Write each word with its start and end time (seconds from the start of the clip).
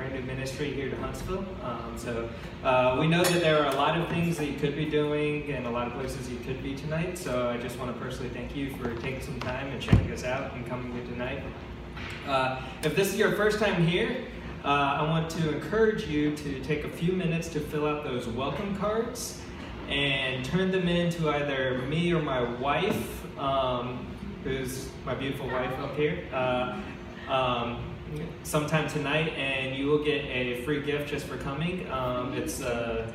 brand 0.00 0.14
new 0.14 0.22
ministry 0.22 0.72
here 0.72 0.88
to 0.88 0.96
Huntsville. 0.96 1.44
Um, 1.62 1.92
so 1.98 2.26
uh, 2.64 2.96
we 2.98 3.06
know 3.06 3.22
that 3.22 3.42
there 3.42 3.62
are 3.62 3.70
a 3.70 3.74
lot 3.74 4.00
of 4.00 4.08
things 4.08 4.38
that 4.38 4.46
you 4.46 4.58
could 4.58 4.74
be 4.74 4.86
doing 4.86 5.52
and 5.52 5.66
a 5.66 5.70
lot 5.70 5.88
of 5.88 5.92
places 5.92 6.26
you 6.30 6.38
could 6.38 6.62
be 6.62 6.74
tonight. 6.74 7.18
So 7.18 7.50
I 7.50 7.58
just 7.58 7.78
want 7.78 7.92
to 7.92 8.00
personally 8.00 8.30
thank 8.30 8.56
you 8.56 8.74
for 8.76 8.94
taking 9.02 9.20
some 9.20 9.38
time 9.40 9.66
and 9.66 9.78
checking 9.78 10.10
us 10.10 10.24
out 10.24 10.54
and 10.54 10.66
coming 10.66 10.90
here 10.92 11.04
tonight. 11.04 11.42
Uh, 12.26 12.62
if 12.82 12.96
this 12.96 13.08
is 13.08 13.18
your 13.18 13.32
first 13.32 13.58
time 13.58 13.86
here, 13.86 14.24
uh, 14.64 14.68
I 14.68 15.02
want 15.02 15.28
to 15.32 15.54
encourage 15.54 16.08
you 16.08 16.34
to 16.34 16.60
take 16.64 16.84
a 16.84 16.88
few 16.88 17.12
minutes 17.12 17.48
to 17.48 17.60
fill 17.60 17.86
out 17.86 18.02
those 18.02 18.26
welcome 18.26 18.78
cards 18.78 19.42
and 19.90 20.42
turn 20.46 20.70
them 20.70 20.88
in 20.88 21.10
to 21.10 21.28
either 21.28 21.76
me 21.88 22.14
or 22.14 22.22
my 22.22 22.42
wife, 22.58 23.38
um, 23.38 24.06
who's 24.44 24.88
my 25.04 25.14
beautiful 25.14 25.46
wife 25.48 25.78
up 25.78 25.94
here, 25.94 26.24
uh, 26.32 26.80
um, 27.28 27.89
sometime 28.42 28.88
tonight, 28.88 29.32
and 29.36 29.76
you 29.76 29.86
will 29.86 30.02
get 30.02 30.24
a 30.24 30.62
free 30.64 30.82
gift 30.82 31.10
just 31.10 31.26
for 31.26 31.36
coming. 31.36 31.90
Um, 31.90 32.32
it's 32.34 32.60
a 32.60 33.12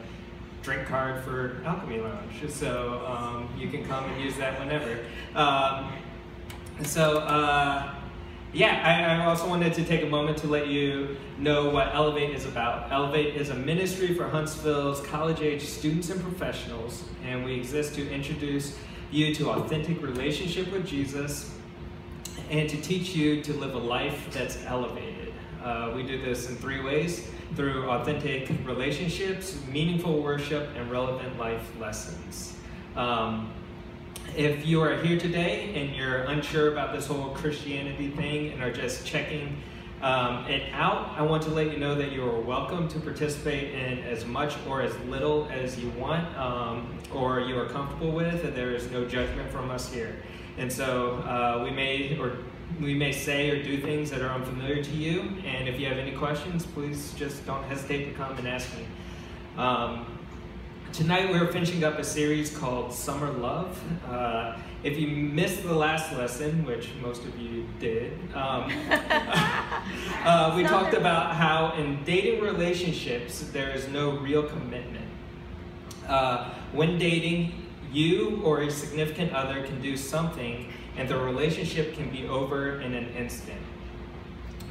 drink 0.62 0.88
card 0.88 1.24
for 1.24 1.62
Alchemy 1.66 2.00
Lounge, 2.00 2.50
so 2.50 3.06
um, 3.06 3.50
you 3.58 3.70
can 3.70 3.86
come 3.86 4.06
and 4.06 4.22
use 4.22 4.36
that 4.38 4.60
whenever. 4.60 5.00
Um, 5.36 5.94
so. 6.84 7.20
Uh, 7.20 7.96
yeah, 8.54 8.82
I, 8.86 9.22
I, 9.22 9.26
also 9.26 9.50
wanted 9.50 9.74
to 9.74 9.84
take 9.84 10.02
a 10.04 10.06
moment 10.06 10.38
to 10.38 10.48
let 10.48 10.68
you 10.68 11.18
know 11.38 11.72
what 11.72 11.94
Elevate 11.94 12.30
is 12.30 12.46
about. 12.46 12.90
Elevate 12.90 13.36
is 13.36 13.50
a 13.50 13.54
ministry 13.54 14.14
for 14.14 14.30
Huntsville's 14.30 15.02
college 15.02 15.42
age 15.42 15.62
students 15.62 16.10
and 16.10 16.22
professionals, 16.22 17.04
and 17.26 17.44
we 17.44 17.56
exist 17.56 17.96
to 17.96 18.10
introduce 18.10 18.78
you 19.12 19.36
to 19.36 19.50
authentic 19.50 20.02
relationship 20.02 20.72
with 20.72 20.88
Jesus 20.88 21.55
and 22.50 22.70
to 22.70 22.82
teach 22.82 23.16
you 23.16 23.42
to 23.44 23.54
live 23.54 23.76
a 23.76 23.80
life 23.80 24.32
that's 24.32 24.64
elevated. 24.66 25.34
Uh, 25.64 25.92
we 25.96 26.04
do 26.04 26.22
this 26.22 26.50
in 26.50 26.56
three 26.56 26.82
ways 26.82 27.30
through 27.56 27.90
authentic 27.90 28.50
relationships, 28.66 29.60
meaningful 29.72 30.22
worship, 30.22 30.70
and 30.76 30.92
relevant 30.92 31.38
life 31.40 31.68
lessons. 31.80 32.56
Um, 32.96 33.52
if 34.36 34.66
you 34.66 34.82
are 34.82 34.98
here 35.02 35.20
today 35.20 35.74
and 35.76 35.96
you're 35.96 36.24
unsure 36.24 36.72
about 36.72 36.94
this 36.94 37.08
whole 37.08 37.30
Christianity 37.30 38.10
thing 38.10 38.52
and 38.52 38.62
are 38.62 38.72
just 38.72 39.06
checking 39.06 39.62
um, 40.02 40.46
it 40.46 40.72
out, 40.74 41.18
I 41.18 41.22
want 41.22 41.42
to 41.44 41.50
let 41.50 41.72
you 41.72 41.78
know 41.78 41.96
that 41.96 42.12
you 42.12 42.24
are 42.24 42.40
welcome 42.40 42.88
to 42.90 43.00
participate 43.00 43.74
in 43.74 44.00
as 44.00 44.26
much 44.26 44.56
or 44.68 44.82
as 44.82 44.96
little 45.06 45.48
as 45.52 45.80
you 45.80 45.90
want 45.92 46.38
um, 46.38 46.94
or 47.14 47.40
you 47.40 47.58
are 47.58 47.66
comfortable 47.66 48.12
with, 48.12 48.44
and 48.44 48.56
there 48.56 48.72
is 48.72 48.92
no 48.92 49.06
judgment 49.06 49.50
from 49.52 49.72
us 49.72 49.92
here. 49.92 50.16
And 50.58 50.72
so 50.72 51.16
uh, 51.20 51.62
we 51.64 51.72
may 51.72 52.18
or 52.20 52.38
we 52.82 52.94
may 52.94 53.12
say 53.12 53.50
or 53.52 53.64
do 53.64 53.80
things 53.80 54.10
that 54.12 54.22
are 54.22 54.30
unfamiliar 54.30 54.84
to 54.84 54.92
you, 54.92 55.34
and 55.46 55.68
if 55.68 55.80
you 55.80 55.88
have 55.88 55.98
any 55.98 56.12
questions, 56.12 56.66
please 56.66 57.14
just 57.14 57.46
don't 57.46 57.64
hesitate 57.64 58.06
to 58.06 58.12
come 58.14 58.38
and 58.38 58.48
ask 58.48 58.70
me. 58.76 58.86
Um, 59.58 60.15
Tonight 60.96 61.30
we're 61.30 61.52
finishing 61.52 61.84
up 61.84 62.00
a 62.00 62.06
series 62.06 62.58
called 62.58 62.94
Summer 62.94 63.30
Love. 63.30 63.78
Uh, 64.10 64.56
if 64.82 64.98
you 64.98 65.08
missed 65.08 65.64
the 65.64 65.74
last 65.74 66.14
lesson, 66.14 66.64
which 66.64 66.88
most 67.02 67.26
of 67.26 67.38
you 67.38 67.68
did, 67.82 68.14
um, 68.34 68.72
uh, 70.24 70.54
we 70.56 70.64
talked 70.64 70.94
about 70.94 71.36
how 71.36 71.74
in 71.74 72.02
dating 72.06 72.40
relationships 72.40 73.42
there 73.52 73.72
is 73.72 73.90
no 73.90 74.12
real 74.20 74.44
commitment. 74.44 75.10
Uh, 76.08 76.54
when 76.72 76.98
dating, 76.98 77.66
you 77.92 78.42
or 78.46 78.62
a 78.62 78.72
significant 78.72 79.34
other 79.34 79.64
can 79.64 79.82
do 79.82 79.98
something 79.98 80.72
and 80.96 81.10
the 81.10 81.18
relationship 81.18 81.94
can 81.96 82.10
be 82.10 82.26
over 82.26 82.80
in 82.80 82.94
an 82.94 83.14
instant. 83.16 83.60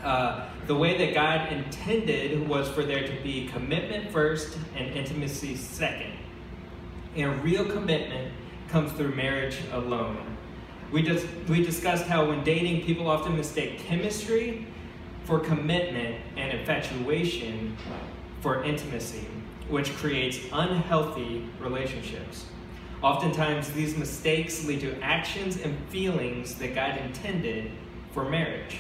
Uh, 0.05 0.47
the 0.67 0.75
way 0.75 0.99
that 0.99 1.15
God 1.15 1.51
intended 1.51 2.47
was 2.47 2.69
for 2.69 2.83
there 2.83 3.07
to 3.07 3.23
be 3.23 3.49
commitment 3.49 4.11
first 4.11 4.59
and 4.77 4.95
intimacy 4.95 5.57
second. 5.57 6.13
And 7.17 7.43
real 7.43 7.65
commitment 7.65 8.33
comes 8.69 8.93
through 8.93 9.15
marriage 9.15 9.57
alone. 9.73 10.37
We, 10.93 11.03
just, 11.03 11.27
we 11.49 11.65
discussed 11.65 12.05
how 12.05 12.29
when 12.29 12.45
dating, 12.45 12.83
people 12.83 13.09
often 13.09 13.35
mistake 13.35 13.79
chemistry 13.79 14.67
for 15.25 15.41
commitment 15.41 16.17
and 16.37 16.59
infatuation 16.59 17.77
for 18.43 18.63
intimacy, 18.63 19.27
which 19.71 19.97
creates 19.97 20.39
unhealthy 20.53 21.49
relationships. 21.59 22.45
Oftentimes, 23.03 23.73
these 23.73 23.97
mistakes 23.97 24.67
lead 24.67 24.81
to 24.81 25.01
actions 25.01 25.63
and 25.63 25.79
feelings 25.89 26.57
that 26.57 26.75
God 26.75 26.99
intended 26.99 27.71
for 28.13 28.29
marriage. 28.29 28.77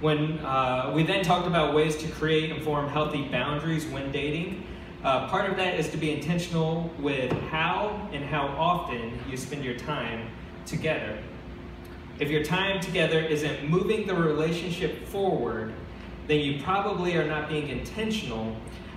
When 0.00 0.38
uh, 0.38 0.92
we 0.94 1.02
then 1.02 1.24
talked 1.24 1.48
about 1.48 1.74
ways 1.74 1.96
to 1.96 2.08
create 2.08 2.52
and 2.52 2.62
form 2.62 2.88
healthy 2.88 3.24
boundaries 3.24 3.84
when 3.86 4.12
dating, 4.12 4.64
uh, 5.02 5.26
part 5.28 5.50
of 5.50 5.56
that 5.56 5.74
is 5.74 5.88
to 5.90 5.96
be 5.96 6.12
intentional 6.12 6.88
with 7.00 7.32
how 7.50 8.08
and 8.12 8.24
how 8.24 8.46
often 8.46 9.18
you 9.28 9.36
spend 9.36 9.64
your 9.64 9.74
time 9.74 10.30
together. 10.66 11.18
If 12.20 12.30
your 12.30 12.44
time 12.44 12.80
together 12.80 13.18
isn't 13.20 13.68
moving 13.68 14.06
the 14.06 14.14
relationship 14.14 15.04
forward, 15.08 15.74
then 16.28 16.40
you 16.40 16.62
probably 16.62 17.16
are 17.16 17.26
not 17.26 17.48
being 17.48 17.68
intentional 17.68 18.54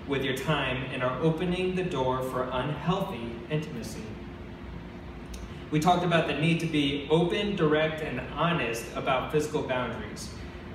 with 0.07 0.23
your 0.23 0.35
time 0.35 0.83
and 0.93 1.01
are 1.01 1.19
opening 1.21 1.75
the 1.75 1.83
door 1.83 2.21
for 2.21 2.43
unhealthy 2.51 3.35
intimacy. 3.49 4.03
We 5.71 5.79
talked 5.79 6.03
about 6.03 6.27
the 6.27 6.35
need 6.35 6.59
to 6.59 6.67
be 6.67 7.07
open, 7.09 7.55
direct, 7.55 8.01
and 8.01 8.19
honest 8.35 8.85
about 8.95 9.31
physical 9.31 9.63
boundaries 9.63 10.29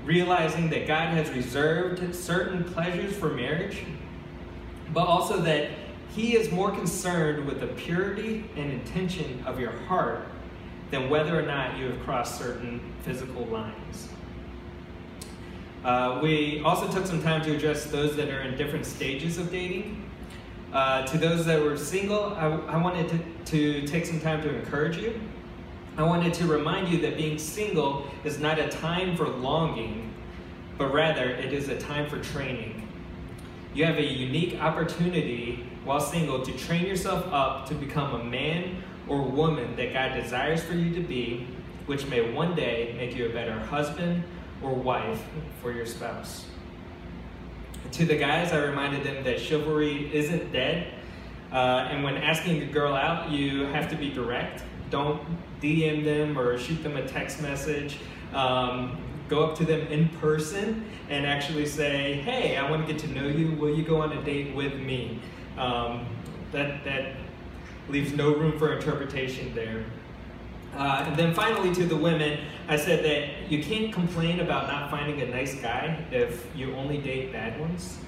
realizing 0.07 0.71
that 0.71 0.87
God 0.87 1.09
has 1.09 1.29
reserved 1.31 2.15
certain 2.15 2.63
pleasures 2.63 3.15
for 3.17 3.31
marriage, 3.31 3.85
but 4.95 5.07
also 5.07 5.41
that 5.43 5.71
He 6.15 6.37
is 6.37 6.51
more 6.53 6.71
concerned 6.71 7.45
with 7.45 7.61
the 7.61 7.67
purity 7.67 8.49
and 8.57 8.73
intention 8.73 9.43
of 9.45 9.59
your 9.59 9.73
heart 9.73 10.29
than 10.93 11.11
whether 11.11 11.39
or 11.39 11.43
not 11.43 11.77
you 11.77 11.87
have 11.87 12.01
crossed 12.05 12.39
certain 12.39 12.81
physical 13.03 13.45
lines. 13.47 14.09
Uh, 15.85 16.21
we 16.23 16.63
also 16.65 16.91
took 16.91 17.07
some 17.07 17.21
time 17.23 17.43
to 17.43 17.55
address 17.55 17.87
those 17.87 18.17
that 18.17 18.29
are 18.29 18.43
in 18.43 18.57
different 18.57 18.87
stages 18.87 19.39
of 19.39 19.51
dating. 19.51 20.09
Uh, 20.73 21.05
to 21.07 21.19
those 21.19 21.45
that 21.45 21.61
were 21.61 21.77
single, 21.77 22.35
I, 22.35 22.47
I 22.47 22.77
wanted 22.77 23.09
to, 23.09 23.81
to 23.81 23.87
take 23.89 24.07
some 24.07 24.21
time 24.21 24.41
to 24.43 24.55
encourage 24.55 24.99
you 24.99 25.21
I 25.99 26.03
wanted 26.03 26.35
to 26.35 26.47
remind 26.47 26.89
you 26.89 27.01
that 27.01 27.17
being 27.17 27.39
single 27.39 28.07
is 28.23 28.39
not 28.39 28.59
a 28.59 28.69
time 28.69 29.17
for 29.17 29.29
longing, 29.29 30.13
but 30.77 30.93
rather 30.93 31.31
it 31.31 31.55
is 31.55 31.71
a 31.71 31.79
time 31.79 32.11
for 32.11 32.19
training. 32.19 32.87
You 33.73 33.87
have 33.87 33.97
a 33.97 34.05
unique 34.05 34.61
opportunity 34.61 35.67
while 35.85 36.01
single 36.01 36.45
to 36.45 36.53
train 36.53 36.85
yourself 36.85 37.27
up 37.33 37.67
to 37.69 37.75
become 37.75 38.21
a 38.21 38.25
man 38.25 38.83
or 39.09 39.23
woman 39.23 39.75
that 39.77 39.95
God 39.95 40.21
desires 40.21 40.63
for 40.63 40.75
you 40.75 40.95
to 40.95 41.01
be, 41.01 41.47
which 41.87 42.07
may 42.09 42.31
one 42.31 42.55
day 42.55 42.95
make 42.99 43.17
you 43.17 43.27
a 43.27 43.33
better 43.33 43.59
husband 43.59 44.23
or 44.63 44.75
wife 44.75 45.23
for 45.63 45.73
your 45.73 45.87
spouse. 45.87 46.45
To 47.93 48.05
the 48.05 48.17
guys, 48.17 48.53
I 48.53 48.59
reminded 48.59 49.03
them 49.03 49.25
that 49.25 49.41
chivalry 49.41 50.15
isn't 50.15 50.53
dead, 50.53 50.93
uh, 51.53 51.89
and 51.91 52.05
when 52.05 52.19
asking 52.19 52.63
a 52.63 52.67
girl 52.67 52.95
out, 52.95 53.31
you 53.31 53.63
have 53.67 53.89
to 53.91 53.97
be 53.97 54.11
direct 54.11 54.63
don't 54.91 55.21
DM 55.61 56.05
them 56.05 56.39
or 56.39 56.59
shoot 56.59 56.83
them 56.83 56.97
a 56.97 57.07
text 57.07 57.41
message. 57.41 57.99
Um, 58.33 58.99
go 59.29 59.45
up 59.45 59.57
to 59.59 59.65
them 59.65 59.87
in 59.89 60.09
person 60.21 60.85
and 61.09 61.27
actually 61.27 61.67
say, 61.67 62.15
hey, 62.15 62.57
I 62.57 62.71
want 62.71 62.87
to 62.87 62.93
get 62.93 63.01
to 63.03 63.09
know 63.09 63.27
you. 63.27 63.53
Will 63.53 63.75
you 63.75 63.85
go 63.85 64.01
on 64.01 64.13
a 64.13 64.23
date 64.23 64.55
with 64.55 64.75
me? 64.75 65.21
Um, 65.59 66.07
that, 66.53 66.85
that 66.85 67.15
leaves 67.89 68.13
no 68.13 68.35
room 68.35 68.59
for 68.59 68.75
interpretation 68.75 69.55
there. 69.55 69.85
Uh, 70.75 71.05
and 71.07 71.17
then 71.17 71.33
finally, 71.33 71.75
to 71.75 71.87
the 71.87 71.97
women, 71.97 72.39
I 72.69 72.77
said 72.77 73.05
that 73.05 73.51
you 73.51 73.63
can't 73.63 73.93
complain 73.93 74.41
about 74.41 74.67
not 74.67 74.91
finding 74.91 75.23
a 75.23 75.27
nice 75.27 75.55
guy 75.55 76.05
if 76.11 76.47
you 76.55 76.75
only 76.75 76.99
date 76.99 77.33
bad 77.33 77.59
ones. 77.59 77.99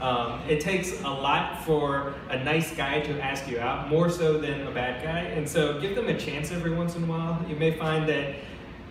Um, 0.00 0.40
it 0.48 0.60
takes 0.60 1.00
a 1.02 1.08
lot 1.08 1.64
for 1.64 2.14
a 2.28 2.42
nice 2.44 2.74
guy 2.74 3.00
to 3.00 3.20
ask 3.20 3.48
you 3.48 3.58
out, 3.58 3.88
more 3.88 4.08
so 4.08 4.38
than 4.38 4.66
a 4.66 4.70
bad 4.70 5.02
guy. 5.02 5.20
And 5.20 5.48
so 5.48 5.80
give 5.80 5.96
them 5.96 6.08
a 6.08 6.16
chance 6.16 6.52
every 6.52 6.72
once 6.72 6.94
in 6.94 7.02
a 7.02 7.06
while. 7.06 7.44
You 7.48 7.56
may 7.56 7.72
find 7.72 8.08
that 8.08 8.36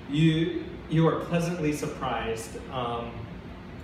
you, 0.10 0.66
you 0.90 1.08
are 1.08 1.20
pleasantly 1.22 1.72
surprised. 1.72 2.58
Um, 2.72 3.12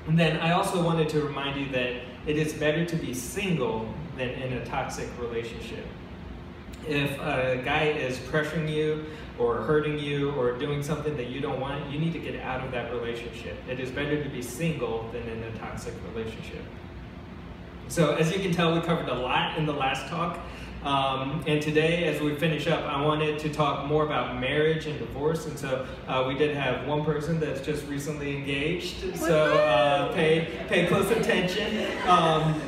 and 0.08 0.20
then 0.20 0.38
I 0.42 0.52
also 0.52 0.84
wanted 0.84 1.08
to 1.10 1.22
remind 1.22 1.60
you 1.60 1.72
that 1.72 1.94
it 2.26 2.38
is 2.38 2.54
better 2.54 2.86
to 2.86 2.96
be 2.98 3.14
single 3.14 3.94
than 4.18 4.30
in 4.30 4.54
a 4.54 4.66
toxic 4.66 5.08
relationship. 5.18 5.86
If 6.86 7.12
a 7.22 7.62
guy 7.64 7.86
is 7.86 8.18
pressuring 8.18 8.70
you 8.70 9.06
or 9.40 9.62
hurting 9.62 9.98
you 9.98 10.32
or 10.32 10.58
doing 10.58 10.84
something 10.84 11.16
that 11.16 11.28
you 11.28 11.40
don't 11.40 11.62
want, 11.62 11.90
you 11.90 11.98
need 11.98 12.12
to 12.12 12.20
get 12.20 12.42
out 12.42 12.66
of 12.66 12.72
that 12.74 12.92
relationship. 12.92 13.56
It 13.70 13.80
is 13.80 13.90
better 13.90 14.22
to 14.22 14.30
be 14.30 14.42
single 14.42 15.10
than 15.14 15.24
in 15.24 15.44
a 15.44 15.58
toxic 15.58 15.94
relationship. 16.14 16.62
So 17.88 18.16
as 18.16 18.32
you 18.32 18.42
can 18.42 18.52
tell, 18.52 18.74
we 18.74 18.82
covered 18.82 19.10
a 19.10 19.14
lot 19.14 19.58
in 19.58 19.66
the 19.66 19.74
last 19.74 20.08
talk. 20.08 20.40
Um, 20.84 21.44
and 21.48 21.62
today, 21.62 22.06
as 22.06 22.20
we 22.20 22.36
finish 22.36 22.68
up, 22.68 22.84
I 22.84 23.02
wanted 23.02 23.40
to 23.40 23.54
talk 23.54 23.86
more 23.86 24.04
about 24.06 24.40
marriage 24.40 24.86
and 24.86 25.00
divorce. 25.00 25.46
And 25.46 25.58
so 25.58 25.88
uh, 26.08 26.26
we 26.28 26.36
did 26.38 26.56
have 26.58 26.86
one 26.88 27.06
person 27.06 27.40
that's 27.40 27.62
just 27.62 27.88
recently 27.88 28.36
engaged. 28.36 29.18
So 29.18 29.54
uh, 29.54 30.14
pay 30.14 30.60
pay 30.68 30.88
close 30.88 31.10
attention. 31.10 31.88
Um, 32.06 32.62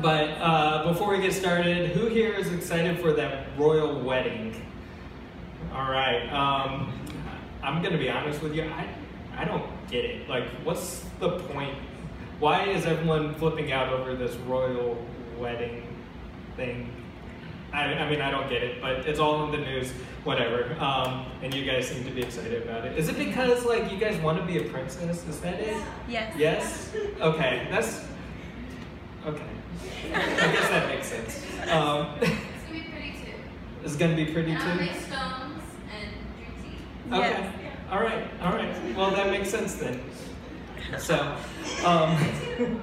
but 0.00 0.28
uh, 0.40 0.84
before 0.92 1.10
we 1.10 1.20
get 1.20 1.32
started, 1.32 1.90
who 1.90 2.06
here 2.06 2.32
is 2.32 2.52
excited 2.52 3.00
for 3.00 3.12
that 3.14 3.48
royal 3.58 4.00
wedding? 4.00 4.64
All 5.74 5.90
right. 5.90 6.28
Um, 6.32 6.92
I'm 7.62 7.82
gonna 7.82 7.98
be 7.98 8.10
honest 8.10 8.42
with 8.42 8.54
you. 8.54 8.62
I 8.62 8.88
I 9.36 9.44
don't 9.44 9.64
get 9.90 10.04
it. 10.04 10.28
Like, 10.28 10.44
what's 10.62 11.04
the 11.18 11.30
point? 11.40 11.76
Why 12.44 12.64
is 12.64 12.84
everyone 12.84 13.34
flipping 13.36 13.72
out 13.72 13.88
over 13.90 14.14
this 14.14 14.36
royal 14.36 15.02
wedding 15.38 15.82
thing? 16.56 16.92
I, 17.72 17.84
I 17.84 18.10
mean, 18.10 18.20
I 18.20 18.30
don't 18.30 18.50
get 18.50 18.62
it, 18.62 18.82
but 18.82 19.06
it's 19.06 19.18
all 19.18 19.46
in 19.46 19.50
the 19.50 19.66
news, 19.66 19.90
whatever. 20.24 20.76
Um, 20.78 21.24
and 21.42 21.54
you 21.54 21.64
guys 21.64 21.88
seem 21.88 22.04
to 22.04 22.10
be 22.10 22.20
excited 22.20 22.62
about 22.62 22.84
it. 22.84 22.98
Is 22.98 23.08
it 23.08 23.16
because, 23.16 23.64
like, 23.64 23.90
you 23.90 23.96
guys 23.96 24.20
want 24.20 24.38
to 24.38 24.44
be 24.44 24.58
a 24.58 24.68
princess? 24.70 25.26
Is 25.26 25.40
that 25.40 25.58
it? 25.58 25.74
Yes. 26.06 26.34
Yes? 26.36 26.92
Okay, 27.18 27.66
that's. 27.70 28.04
Okay. 29.24 29.42
I 30.12 30.18
guess 30.52 30.68
that 30.68 30.88
makes 30.90 31.06
sense. 31.06 31.42
Um, 31.70 32.08
It's 32.20 32.36
gonna 32.68 32.74
be 32.74 32.82
pretty 32.90 33.12
too. 33.24 33.32
it's 33.84 33.96
gonna 33.96 34.16
be 34.16 34.26
pretty 34.26 34.50
And 34.50 34.58
I'll 34.62 34.76
too? 34.76 34.84
make 34.84 35.00
stones 35.00 35.62
and 35.90 36.10
drink 36.36 36.52
tea. 36.62 37.16
Okay. 37.16 37.50
Yes. 37.62 37.76
All 37.90 38.02
right. 38.02 38.28
All 38.42 38.52
right. 38.52 38.94
Well, 38.94 39.12
that 39.12 39.30
makes 39.30 39.48
sense 39.48 39.76
then. 39.76 39.98
So, 40.98 41.36
um, 41.84 42.16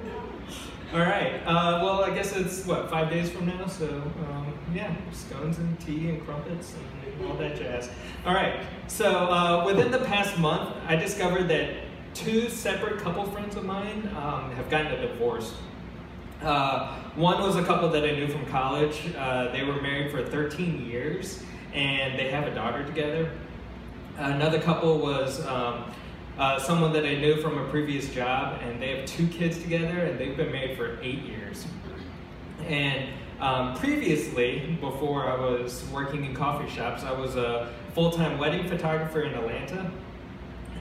all 0.92 1.00
right. 1.00 1.40
Uh, 1.46 1.80
well, 1.82 2.04
I 2.04 2.10
guess 2.14 2.36
it's 2.36 2.66
what 2.66 2.90
five 2.90 3.10
days 3.10 3.30
from 3.30 3.46
now. 3.46 3.66
So, 3.66 3.86
um, 3.88 4.52
yeah, 4.74 4.94
scones 5.12 5.58
and 5.58 5.78
tea 5.80 6.10
and 6.10 6.24
crumpets 6.24 6.74
and 6.74 7.30
all 7.30 7.36
that 7.36 7.56
jazz. 7.56 7.90
All 8.26 8.34
right. 8.34 8.60
So, 8.88 9.10
uh, 9.10 9.64
within 9.64 9.90
the 9.90 10.00
past 10.00 10.38
month, 10.38 10.74
I 10.86 10.96
discovered 10.96 11.48
that 11.48 11.70
two 12.14 12.48
separate 12.48 12.98
couple 13.00 13.24
friends 13.30 13.56
of 13.56 13.64
mine 13.64 14.10
um, 14.16 14.52
have 14.52 14.68
gotten 14.68 14.88
a 14.88 15.00
divorce. 15.08 15.54
Uh, 16.42 16.98
one 17.14 17.40
was 17.40 17.56
a 17.56 17.62
couple 17.62 17.88
that 17.90 18.04
I 18.04 18.12
knew 18.12 18.28
from 18.28 18.44
college. 18.46 19.14
Uh, 19.16 19.50
they 19.52 19.64
were 19.64 19.80
married 19.80 20.10
for 20.10 20.22
13 20.24 20.86
years, 20.86 21.42
and 21.72 22.18
they 22.18 22.30
have 22.30 22.46
a 22.46 22.54
daughter 22.54 22.84
together. 22.84 23.30
Another 24.18 24.60
couple 24.60 24.98
was 24.98 25.44
um, 25.46 25.84
uh, 26.38 26.58
someone 26.58 26.92
that 26.92 27.04
I 27.04 27.16
knew 27.16 27.40
from 27.40 27.58
a 27.58 27.68
previous 27.68 28.08
job, 28.08 28.60
and 28.62 28.80
they 28.80 28.96
have 28.96 29.06
two 29.06 29.26
kids 29.28 29.58
together, 29.58 29.98
and 29.98 30.18
they've 30.18 30.36
been 30.36 30.50
married 30.50 30.76
for 30.76 30.98
eight 31.02 31.22
years. 31.22 31.66
And 32.66 33.08
um, 33.40 33.74
previously, 33.76 34.78
before 34.80 35.28
I 35.28 35.36
was 35.36 35.84
working 35.92 36.24
in 36.24 36.34
coffee 36.34 36.70
shops, 36.70 37.02
I 37.02 37.12
was 37.12 37.36
a 37.36 37.74
full 37.94 38.10
time 38.10 38.38
wedding 38.38 38.68
photographer 38.68 39.22
in 39.22 39.34
Atlanta. 39.34 39.90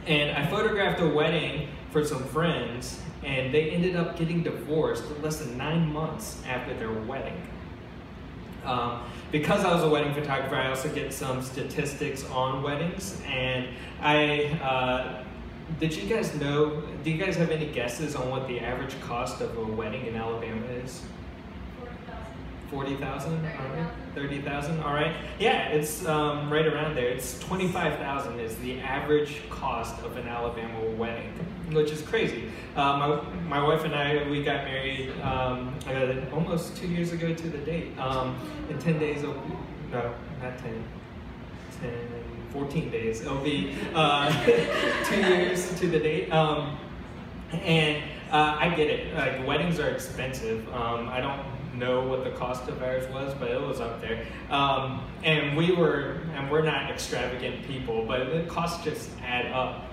And 0.07 0.35
I 0.37 0.47
photographed 0.47 1.01
a 1.01 1.07
wedding 1.07 1.67
for 1.91 2.05
some 2.05 2.23
friends, 2.25 3.01
and 3.23 3.53
they 3.53 3.71
ended 3.71 3.95
up 3.95 4.17
getting 4.17 4.43
divorced 4.43 5.03
less 5.21 5.37
than 5.39 5.57
nine 5.57 5.91
months 5.91 6.41
after 6.47 6.73
their 6.75 6.91
wedding. 6.91 7.39
Um, 8.63 9.03
because 9.31 9.65
I 9.65 9.73
was 9.73 9.83
a 9.83 9.89
wedding 9.89 10.13
photographer, 10.13 10.55
I 10.55 10.69
also 10.69 10.89
get 10.93 11.13
some 11.13 11.41
statistics 11.41 12.23
on 12.29 12.63
weddings, 12.63 13.21
and 13.27 13.67
I. 14.01 14.45
Uh, 14.63 15.23
did 15.79 15.95
you 15.95 16.07
guys 16.13 16.33
know? 16.35 16.81
Do 17.03 17.11
you 17.11 17.23
guys 17.23 17.35
have 17.37 17.49
any 17.49 17.67
guesses 17.67 18.15
on 18.15 18.29
what 18.29 18.47
the 18.47 18.59
average 18.59 18.99
cost 19.01 19.41
of 19.41 19.57
a 19.57 19.63
wedding 19.63 20.05
in 20.05 20.15
Alabama 20.15 20.65
is? 20.67 21.01
Forty 22.69 22.95
thousand. 22.95 23.33
All 23.33 23.75
right. 23.75 23.91
Thirty 24.15 24.41
thousand. 24.41 24.79
All 24.81 24.93
right. 24.93 25.13
Yeah, 25.39 25.67
it's 25.69 26.05
um, 26.05 26.51
right 26.51 26.65
around 26.65 26.95
there. 26.95 27.07
It's 27.07 27.37
twenty-five 27.39 27.97
thousand 27.97 28.39
is 28.39 28.55
the 28.57 28.79
average 28.79 29.41
cost 29.49 30.01
of 30.03 30.15
an 30.15 30.27
Alabama 30.27 30.79
wedding, 30.91 31.31
which 31.71 31.91
is 31.91 32.01
crazy. 32.01 32.49
Uh, 32.75 32.97
my 32.97 33.59
my 33.59 33.63
wife 33.63 33.83
and 33.83 33.93
I 33.93 34.27
we 34.29 34.43
got 34.43 34.63
married 34.63 35.11
um, 35.21 35.75
uh, 35.87 36.13
almost 36.33 36.77
two 36.77 36.87
years 36.87 37.11
ago 37.11 37.33
to 37.33 37.49
the 37.49 37.57
date. 37.59 37.97
Um, 37.99 38.37
in 38.69 38.79
ten 38.79 38.99
days. 38.99 39.23
It'll 39.23 39.35
no, 39.91 40.13
not 40.41 40.57
ten. 40.59 40.83
10, 41.81 41.91
14 42.51 42.89
days. 42.89 43.21
It'll 43.21 43.37
be 43.37 43.75
uh, 43.93 44.31
two 45.05 45.21
years 45.21 45.79
to 45.79 45.87
the 45.87 45.99
date. 45.99 46.31
Um, 46.31 46.77
and 47.51 48.03
uh, 48.31 48.57
I 48.59 48.69
get 48.69 48.89
it. 48.89 49.15
Like 49.15 49.45
weddings 49.45 49.79
are 49.79 49.89
expensive. 49.89 50.67
Um, 50.73 51.09
I 51.09 51.21
don't 51.21 51.41
know 51.77 52.05
what 52.07 52.23
the 52.23 52.31
cost 52.31 52.67
of 52.69 52.81
ours 52.81 53.07
was, 53.13 53.33
but 53.35 53.51
it 53.51 53.61
was 53.61 53.79
up 53.79 54.01
there. 54.01 54.25
Um, 54.49 55.05
and 55.23 55.55
we 55.57 55.71
were, 55.71 56.21
and 56.35 56.49
we're 56.51 56.63
not 56.63 56.91
extravagant 56.91 57.65
people, 57.65 58.05
but 58.05 58.31
the 58.31 58.43
costs 58.43 58.83
just 58.83 59.09
add 59.23 59.51
up. 59.51 59.85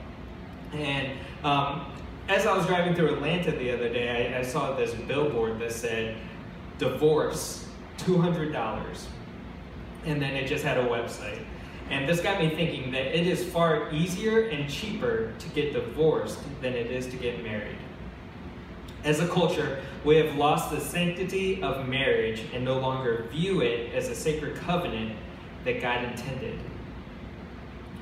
And 0.72 1.18
um, 1.44 1.92
as 2.28 2.46
I 2.46 2.56
was 2.56 2.66
driving 2.66 2.94
through 2.94 3.14
Atlanta 3.14 3.52
the 3.52 3.70
other 3.70 3.88
day, 3.88 4.34
I, 4.34 4.40
I 4.40 4.42
saw 4.42 4.76
this 4.76 4.94
billboard 4.94 5.58
that 5.60 5.72
said, 5.72 6.16
"Divorce, 6.78 7.66
two 7.96 8.20
hundred 8.20 8.52
dollars," 8.52 9.08
and 10.04 10.20
then 10.20 10.34
it 10.36 10.46
just 10.46 10.62
had 10.64 10.76
a 10.76 10.86
website. 10.86 11.42
And 11.90 12.08
this 12.08 12.20
got 12.20 12.40
me 12.40 12.50
thinking 12.50 12.92
that 12.92 13.18
it 13.18 13.26
is 13.26 13.44
far 13.44 13.90
easier 13.92 14.48
and 14.48 14.68
cheaper 14.68 15.32
to 15.38 15.48
get 15.50 15.72
divorced 15.72 16.38
than 16.60 16.74
it 16.74 16.90
is 16.90 17.06
to 17.06 17.16
get 17.16 17.42
married. 17.42 17.78
As 19.04 19.20
a 19.20 19.28
culture, 19.28 19.80
we 20.04 20.16
have 20.16 20.34
lost 20.36 20.70
the 20.70 20.80
sanctity 20.80 21.62
of 21.62 21.88
marriage 21.88 22.42
and 22.52 22.64
no 22.64 22.78
longer 22.78 23.26
view 23.30 23.62
it 23.62 23.94
as 23.94 24.08
a 24.08 24.14
sacred 24.14 24.56
covenant 24.56 25.16
that 25.64 25.80
God 25.80 26.04
intended. 26.04 26.58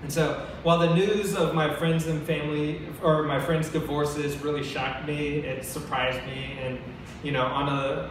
And 0.03 0.13
so, 0.13 0.47
while 0.63 0.79
the 0.79 0.95
news 0.95 1.35
of 1.35 1.55
my 1.55 1.73
friends 1.73 2.07
and 2.07 2.23
family, 2.23 2.81
or 3.03 3.23
my 3.23 3.41
friends' 3.41 3.69
divorces, 3.69 4.37
really 4.43 4.63
shocked 4.63 5.07
me, 5.07 5.39
it 5.39 5.65
surprised 5.65 6.25
me, 6.27 6.59
and 6.61 6.79
you 7.23 7.33
know, 7.33 7.45
on 7.45 7.69
a 7.69 8.11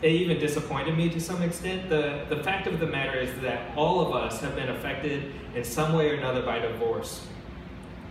it 0.00 0.12
even 0.12 0.38
disappointed 0.38 0.96
me 0.96 1.08
to 1.10 1.20
some 1.20 1.42
extent. 1.42 1.88
The, 1.88 2.24
the 2.28 2.42
fact 2.42 2.66
of 2.66 2.78
the 2.78 2.86
matter 2.86 3.18
is 3.18 3.40
that 3.40 3.76
all 3.76 4.00
of 4.00 4.14
us 4.14 4.40
have 4.40 4.54
been 4.54 4.68
affected 4.68 5.32
in 5.54 5.64
some 5.64 5.92
way 5.92 6.10
or 6.10 6.14
another 6.14 6.42
by 6.42 6.60
divorce. 6.60 7.26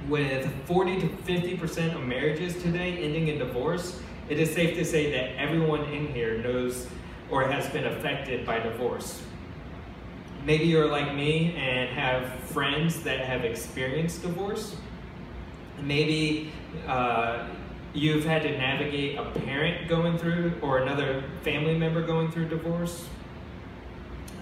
With 0.10 0.50
40 0.66 1.02
to 1.02 1.08
50% 1.08 1.96
of 1.96 2.06
marriages 2.06 2.62
today 2.62 2.98
ending 2.98 3.30
in 3.30 3.40
divorce, 3.40 4.02
it 4.30 4.40
is 4.40 4.54
safe 4.54 4.78
to 4.78 4.84
say 4.84 5.12
that 5.12 5.40
everyone 5.40 5.86
in 5.86 6.08
here 6.08 6.38
knows 6.40 6.88
or 7.32 7.44
has 7.44 7.70
been 7.70 7.86
affected 7.86 8.46
by 8.46 8.60
divorce. 8.60 9.24
Maybe 10.46 10.66
you're 10.66 10.90
like 10.90 11.14
me 11.14 11.56
and 11.56 11.90
have 11.90 12.40
friends 12.46 13.02
that 13.04 13.20
have 13.22 13.44
experienced 13.44 14.22
divorce. 14.22 14.76
Maybe 15.82 16.52
uh, 16.88 17.48
you've 17.94 18.26
had 18.26 18.44
to 18.44 18.58
navigate 18.58 19.18
a 19.18 19.26
parent 19.42 19.88
going 19.88 20.18
through 20.18 20.54
or 20.62 20.80
another 20.80 21.24
family 21.44 21.78
member 21.78 22.02
going 22.02 22.32
through 22.32 22.50
divorce. 22.50 23.08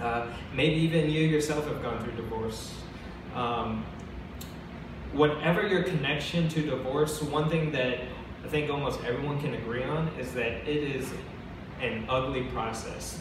Uh, 0.02 0.28
maybe 0.54 0.76
even 0.76 1.10
you 1.10 1.22
yourself 1.22 1.66
have 1.68 1.82
gone 1.82 2.04
through 2.04 2.14
divorce. 2.14 2.74
Um, 3.34 3.86
whatever 5.14 5.66
your 5.66 5.84
connection 5.84 6.50
to 6.50 6.62
divorce, 6.62 7.22
one 7.22 7.50
thing 7.50 7.72
that 7.72 8.00
I 8.44 8.48
think 8.48 8.70
almost 8.70 9.04
everyone 9.04 9.40
can 9.40 9.54
agree 9.54 9.84
on 9.84 10.10
is 10.20 10.34
that 10.34 10.52
it 10.68 10.96
is 10.96 11.12
an 11.82 12.06
ugly 12.10 12.44
process. 12.44 13.20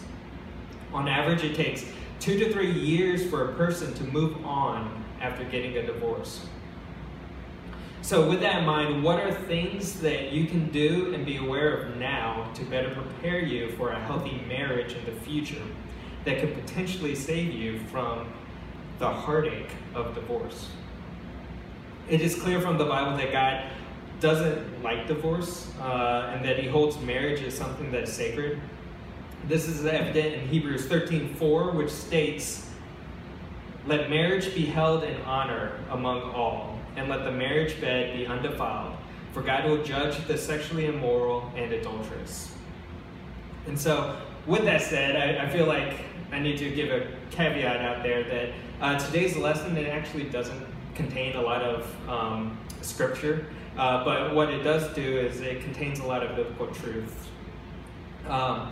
On 0.93 1.09
average, 1.09 1.43
it 1.43 1.54
takes 1.54 1.85
two 2.21 2.38
to 2.38 2.52
three 2.52 2.71
years 2.71 3.25
for 3.28 3.50
a 3.50 3.54
person 3.54 3.95
to 3.95 4.04
move 4.04 4.45
on 4.45 5.04
after 5.21 5.45
getting 5.45 5.76
a 5.76 5.87
divorce. 5.87 6.47
So, 8.04 8.28
with 8.28 8.40
that 8.40 8.58
in 8.58 8.66
mind, 8.66 9.02
what 9.02 9.18
are 9.18 9.32
things 9.32 9.99
that 10.00 10.30
you 10.30 10.44
can 10.44 10.68
do 10.68 11.14
and 11.14 11.25
be 11.25 11.38
aware 11.38 11.75
of 11.75 11.96
now 11.96 12.50
to 12.52 12.62
better 12.66 12.90
prepare 12.90 13.38
you 13.38 13.70
for 13.78 13.92
a 13.92 13.99
healthy 13.99 14.44
marriage 14.46 14.92
in 14.92 15.02
the 15.06 15.18
future 15.23 15.62
that 16.26 16.38
could 16.38 16.54
potentially 16.54 17.14
save 17.14 17.54
you 17.54 17.78
from 17.90 18.30
the 18.99 19.08
heartache 19.08 19.70
of 19.94 20.14
divorce? 20.14 20.68
It 22.06 22.20
is 22.20 22.34
clear 22.34 22.61
from 22.61 22.76
the 22.76 22.84
Bible 22.84 23.16
that 23.16 23.32
God 23.32 23.70
doesn't 24.20 24.82
like 24.82 25.06
divorce 25.06 25.73
uh, 25.80 26.30
and 26.34 26.44
that 26.44 26.58
He 26.58 26.68
holds 26.68 27.00
marriage 27.00 27.40
as 27.40 27.56
something 27.56 27.90
that's 27.90 28.12
sacred. 28.12 28.61
This 29.49 29.66
is 29.66 29.87
evident 29.87 30.34
in 30.34 30.49
Hebrews 30.49 30.88
13:4, 30.88 31.75
which 31.75 31.90
states, 31.90 32.68
"Let 33.87 34.11
marriage 34.11 34.54
be 34.54 34.66
held 34.66 35.04
in 35.04 35.18
honor 35.23 35.80
among 35.88 36.20
all." 36.20 36.74
And 36.96 37.08
let 37.08 37.24
the 37.24 37.32
marriage 37.32 37.80
bed 37.80 38.16
be 38.16 38.26
undefiled, 38.26 38.96
for 39.32 39.42
God 39.42 39.64
will 39.68 39.82
judge 39.82 40.26
the 40.26 40.38
sexually 40.38 40.86
immoral 40.86 41.52
and 41.56 41.72
adulterous. 41.72 42.54
And 43.66 43.78
so, 43.78 44.16
with 44.46 44.64
that 44.64 44.82
said, 44.82 45.16
I, 45.16 45.46
I 45.46 45.48
feel 45.48 45.66
like 45.66 46.00
I 46.32 46.38
need 46.38 46.58
to 46.58 46.70
give 46.70 46.90
a 46.90 47.06
caveat 47.30 47.80
out 47.80 48.02
there 48.02 48.24
that 48.24 48.50
uh, 48.80 48.98
today's 48.98 49.36
lesson 49.36 49.76
it 49.76 49.88
actually 49.88 50.24
doesn't 50.24 50.66
contain 50.94 51.36
a 51.36 51.40
lot 51.40 51.62
of 51.62 52.08
um, 52.08 52.58
scripture, 52.82 53.46
uh, 53.76 54.04
but 54.04 54.34
what 54.34 54.50
it 54.50 54.62
does 54.62 54.92
do 54.94 55.18
is 55.18 55.40
it 55.40 55.62
contains 55.62 56.00
a 56.00 56.04
lot 56.04 56.22
of 56.22 56.36
biblical 56.36 56.68
truth. 56.68 57.28
Um, 58.28 58.70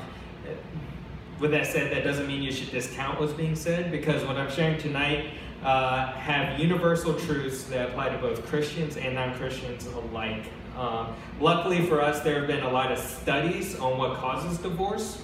with 1.40 1.50
that 1.50 1.66
said, 1.66 1.90
that 1.92 2.04
doesn't 2.04 2.26
mean 2.26 2.42
you 2.42 2.52
should 2.52 2.70
discount 2.70 3.18
what's 3.18 3.32
being 3.32 3.56
said 3.56 3.90
because 3.90 4.24
what 4.24 4.36
I'm 4.36 4.50
sharing 4.50 4.78
tonight 4.78 5.30
uh, 5.62 6.12
have 6.12 6.58
universal 6.58 7.14
truths 7.14 7.64
that 7.64 7.90
apply 7.90 8.08
to 8.08 8.18
both 8.18 8.44
Christians 8.46 8.96
and 8.96 9.14
non 9.14 9.34
Christians 9.36 9.86
alike. 9.86 10.46
Um, 10.76 11.14
luckily 11.40 11.86
for 11.86 12.00
us, 12.00 12.20
there 12.20 12.38
have 12.38 12.46
been 12.46 12.64
a 12.64 12.70
lot 12.70 12.90
of 12.90 12.98
studies 12.98 13.78
on 13.78 13.98
what 13.98 14.16
causes 14.16 14.58
divorce. 14.58 15.22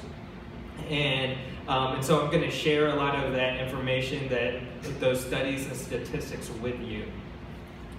And, 0.89 1.37
um, 1.67 1.97
and 1.97 2.05
so 2.05 2.23
I'm 2.23 2.31
going 2.31 2.43
to 2.43 2.51
share 2.51 2.89
a 2.89 2.95
lot 2.95 3.15
of 3.23 3.33
that 3.33 3.61
information, 3.61 4.29
that 4.29 4.61
those 5.01 5.25
studies 5.25 5.67
and 5.67 5.77
statistics 5.77 6.51
with 6.63 6.81
you. 6.81 7.05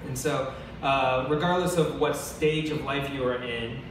And 0.08 0.18
so, 0.18 0.54
uh, 0.82 1.26
regardless 1.30 1.76
of 1.76 2.00
what 2.00 2.16
stage 2.16 2.70
of 2.70 2.84
life 2.84 3.12
you 3.14 3.26
are 3.26 3.44
in, 3.44 3.82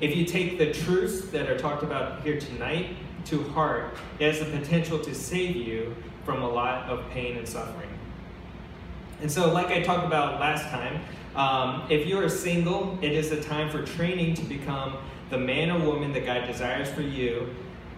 if 0.00 0.14
you 0.14 0.26
take 0.26 0.58
the 0.58 0.72
truths 0.72 1.28
that 1.28 1.48
are 1.48 1.58
talked 1.58 1.82
about 1.82 2.22
here 2.22 2.38
tonight 2.38 2.96
to 3.26 3.42
heart, 3.50 3.96
it 4.18 4.32
has 4.32 4.40
the 4.40 4.58
potential 4.58 4.98
to 4.98 5.14
save 5.14 5.56
you 5.56 5.94
from 6.24 6.42
a 6.42 6.48
lot 6.48 6.88
of 6.88 7.08
pain 7.10 7.36
and 7.36 7.48
suffering. 7.48 7.90
And 9.20 9.30
so, 9.30 9.52
like 9.52 9.68
I 9.68 9.82
talked 9.82 10.06
about 10.06 10.40
last 10.40 10.68
time, 10.70 11.00
um, 11.34 11.86
if 11.90 12.06
you 12.06 12.18
are 12.18 12.28
single, 12.28 12.98
it 13.02 13.12
is 13.12 13.32
a 13.32 13.42
time 13.42 13.70
for 13.70 13.84
training 13.84 14.34
to 14.34 14.42
become 14.42 14.98
the 15.30 15.38
man 15.38 15.70
or 15.70 15.80
woman 15.80 16.12
that 16.12 16.26
God 16.26 16.46
desires 16.46 16.88
for 16.90 17.02
you, 17.02 17.48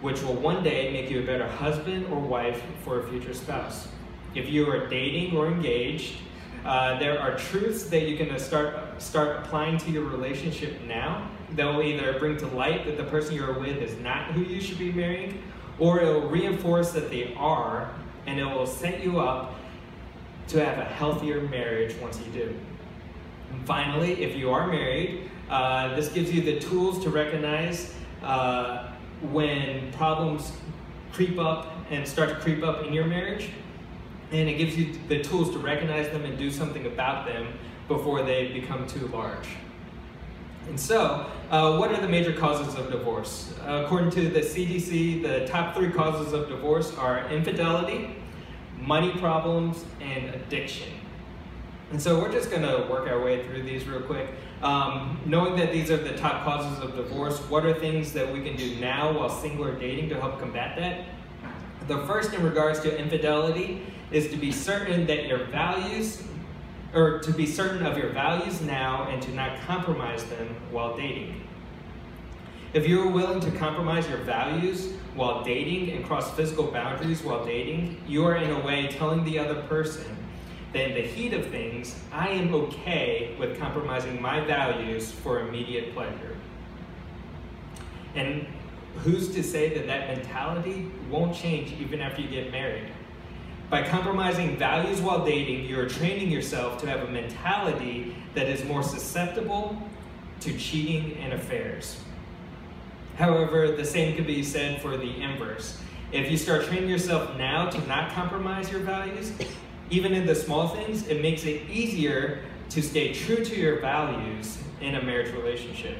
which 0.00 0.23
will 0.23 0.35
one 0.35 0.62
day 0.62 0.92
make 0.92 1.11
you 1.11 1.21
a 1.21 1.26
better 1.26 1.49
husband 1.49 2.06
or 2.06 2.21
wife 2.21 2.62
for 2.85 3.00
a 3.00 3.09
future 3.09 3.35
spouse. 3.35 3.88
If 4.35 4.49
you 4.49 4.71
are 4.71 4.87
dating 4.87 5.37
or 5.37 5.49
engaged, 5.49 6.16
uh, 6.64 6.99
there 6.99 7.21
are 7.21 7.37
truths 7.38 7.85
that 7.85 8.09
you 8.09 8.16
can 8.16 8.38
start 8.38 9.00
start 9.00 9.38
applying 9.38 9.78
to 9.78 9.90
your 9.90 10.04
relationship 10.04 10.80
now 10.83 11.30
that 11.52 11.64
will 11.64 11.83
either 11.83 12.18
bring 12.18 12.37
to 12.38 12.47
light 12.49 12.85
that 12.87 12.97
the 12.97 13.04
person 13.04 13.35
you're 13.35 13.59
with 13.59 13.76
is 13.76 13.97
not 14.00 14.33
who 14.33 14.42
you 14.42 14.61
should 14.61 14.78
be 14.78 14.92
marrying, 14.92 15.42
or 15.78 16.00
it 16.00 16.04
will 16.06 16.28
reinforce 16.28 16.92
that 16.92 17.11
they 17.11 17.35
are, 17.35 17.90
and 18.26 18.38
it 18.38 18.45
will 18.45 18.66
set 18.66 19.02
you 19.02 19.21
up 19.21 19.54
to 20.49 20.64
have 20.64 20.78
a 20.78 20.85
healthier 20.85 21.40
marriage 21.42 21.95
once 21.97 22.18
you 22.18 22.33
do. 22.33 22.54
And 23.52 23.64
finally, 23.66 24.23
if 24.23 24.37
you 24.37 24.50
are 24.50 24.66
married, 24.66 25.30
uh, 25.49 25.95
this 25.95 26.09
gives 26.09 26.33
you 26.33 26.42
the 26.42 26.59
tools 26.59 27.02
to 27.04 27.11
recognize 27.11 27.95
uh, 28.23 28.92
when 29.30 29.92
problems 29.92 30.52
creep 31.12 31.38
up 31.38 31.73
and 31.90 32.06
start 32.06 32.28
to 32.28 32.37
creep 32.37 32.62
up 32.62 32.85
in 32.85 32.92
your 32.92 33.06
marriage. 33.06 33.50
And 34.33 34.49
it 34.49 34.59
gives 34.59 34.76
you 34.76 34.99
the 35.09 35.23
tools 35.23 35.52
to 35.52 35.59
recognize 35.59 36.09
them 36.11 36.25
and 36.25 36.37
do 36.37 36.50
something 36.50 36.87
about 36.87 37.26
them 37.26 37.59
before 37.87 38.23
they 38.23 38.49
become 38.49 38.87
too 38.87 39.06
large. 39.09 39.47
And 40.69 40.79
so, 40.79 41.27
uh, 41.51 41.77
what 41.77 41.93
are 41.93 42.01
the 42.01 42.09
major 42.09 42.33
causes 42.33 42.75
of 42.75 42.91
divorce? 42.91 43.55
Uh, 43.65 43.85
according 43.85 44.11
to 44.11 44.29
the 44.29 44.41
CDC, 44.41 45.23
the 45.23 45.47
top 45.47 45.77
three 45.77 45.91
causes 45.91 46.33
of 46.33 46.49
divorce 46.49 46.93
are 46.97 47.29
infidelity, 47.31 48.17
money 48.81 49.13
problems, 49.19 49.85
and 50.01 50.35
addiction. 50.35 50.89
And 51.93 52.03
so 52.03 52.19
we're 52.21 52.33
just 52.33 52.51
going 52.51 52.63
to 52.63 52.89
work 52.91 53.09
our 53.09 53.23
way 53.23 53.47
through 53.47 53.63
these 53.63 53.87
real 53.87 54.01
quick. 54.01 54.29
Um, 54.61 55.21
knowing 55.25 55.55
that 55.57 55.73
these 55.73 55.91
are 55.91 55.97
the 55.97 56.17
top 56.17 56.43
causes 56.43 56.83
of 56.83 56.97
divorce, 56.97 57.39
what 57.49 57.65
are 57.65 57.75
things 57.75 58.13
that 58.13 58.33
we 58.33 58.43
can 58.43 58.57
do 58.57 58.75
now 58.81 59.13
while 59.13 59.29
single 59.29 59.67
or 59.67 59.79
dating 59.79 60.09
to 60.09 60.21
help 60.21 60.41
combat 60.41 60.77
that? 60.79 61.05
The 61.87 62.05
first, 62.07 62.33
in 62.35 62.43
regards 62.43 62.81
to 62.81 62.99
infidelity, 62.99 63.87
is 64.11 64.29
to 64.31 64.37
be 64.37 64.51
certain 64.51 65.07
that 65.07 65.27
your 65.27 65.45
values, 65.45 66.25
or 66.95 67.19
to 67.19 67.33
be 67.33 67.47
certain 67.47 67.85
of 67.85 67.99
your 67.99 68.11
values 68.11 68.61
now 68.61 69.09
and 69.09 69.23
to 69.23 69.33
not 69.33 69.61
compromise 69.62 70.25
them 70.25 70.55
while 70.71 70.97
dating. 70.97 71.43
If 72.73 72.87
you 72.87 73.00
are 73.02 73.09
willing 73.09 73.40
to 73.40 73.50
compromise 73.52 74.09
your 74.09 74.19
values 74.19 74.93
while 75.14 75.43
dating 75.43 75.90
and 75.90 76.05
cross 76.05 76.35
physical 76.35 76.71
boundaries 76.71 77.23
while 77.23 77.45
dating, 77.45 78.00
you 78.07 78.25
are 78.26 78.37
in 78.37 78.50
a 78.50 78.61
way 78.61 78.88
telling 78.88 79.25
the 79.25 79.38
other 79.38 79.62
person 79.62 80.16
that 80.73 80.90
in 80.90 80.95
the 80.95 81.09
heat 81.09 81.33
of 81.33 81.47
things, 81.47 81.99
I 82.12 82.28
am 82.28 82.52
okay 82.55 83.35
with 83.38 83.59
compromising 83.59 84.21
my 84.21 84.40
values 84.40 85.11
for 85.11 85.40
immediate 85.40 85.95
pleasure. 85.95 86.37
And 88.14 88.47
who's 88.97 89.35
to 89.35 89.43
say 89.43 89.75
that 89.75 89.87
that 89.87 90.09
mentality 90.09 90.90
won't 91.11 91.35
change 91.35 91.73
even 91.81 92.00
after 92.00 92.23
you 92.23 92.28
get 92.28 92.50
married? 92.50 92.90
By 93.69 93.83
compromising 93.83 94.57
values 94.57 95.01
while 95.01 95.25
dating, 95.25 95.65
you're 95.65 95.89
training 95.89 96.31
yourself 96.31 96.81
to 96.83 96.87
have 96.87 97.01
a 97.01 97.11
mentality 97.11 98.15
that 98.35 98.47
is 98.47 98.65
more 98.65 98.83
susceptible 98.83 99.77
to 100.41 100.57
cheating 100.57 101.17
and 101.19 101.33
affairs. 101.33 102.01
However, 103.17 103.73
the 103.73 103.85
same 103.85 104.15
could 104.15 104.27
be 104.27 104.45
said 104.45 104.81
for 104.81 104.97
the 104.97 105.21
inverse. 105.21 105.81
If 106.13 106.31
you 106.31 106.37
start 106.37 106.67
training 106.67 106.89
yourself 106.89 107.37
now 107.37 107.69
to 107.71 107.87
not 107.89 108.13
compromise 108.13 108.71
your 108.71 108.83
values, 108.83 109.33
even 109.91 110.13
in 110.13 110.27
the 110.27 110.35
small 110.35 110.69
things, 110.69 111.09
it 111.09 111.21
makes 111.21 111.45
it 111.45 111.69
easier 111.69 112.45
to 112.71 112.83
stay 112.83 113.13
true 113.15 113.45
to 113.45 113.57
your 113.57 113.81
values 113.81 114.59
in 114.81 114.95
a 114.95 115.03
marriage 115.03 115.35
relationship. 115.35 115.99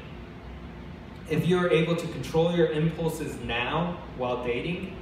If 1.29 1.45
you're 1.45 1.69
able 1.69 1.97
to 1.97 2.07
control 2.07 2.55
your 2.55 2.67
impulses 2.67 3.35
now 3.43 3.97
while 4.15 4.45
dating, 4.45 4.95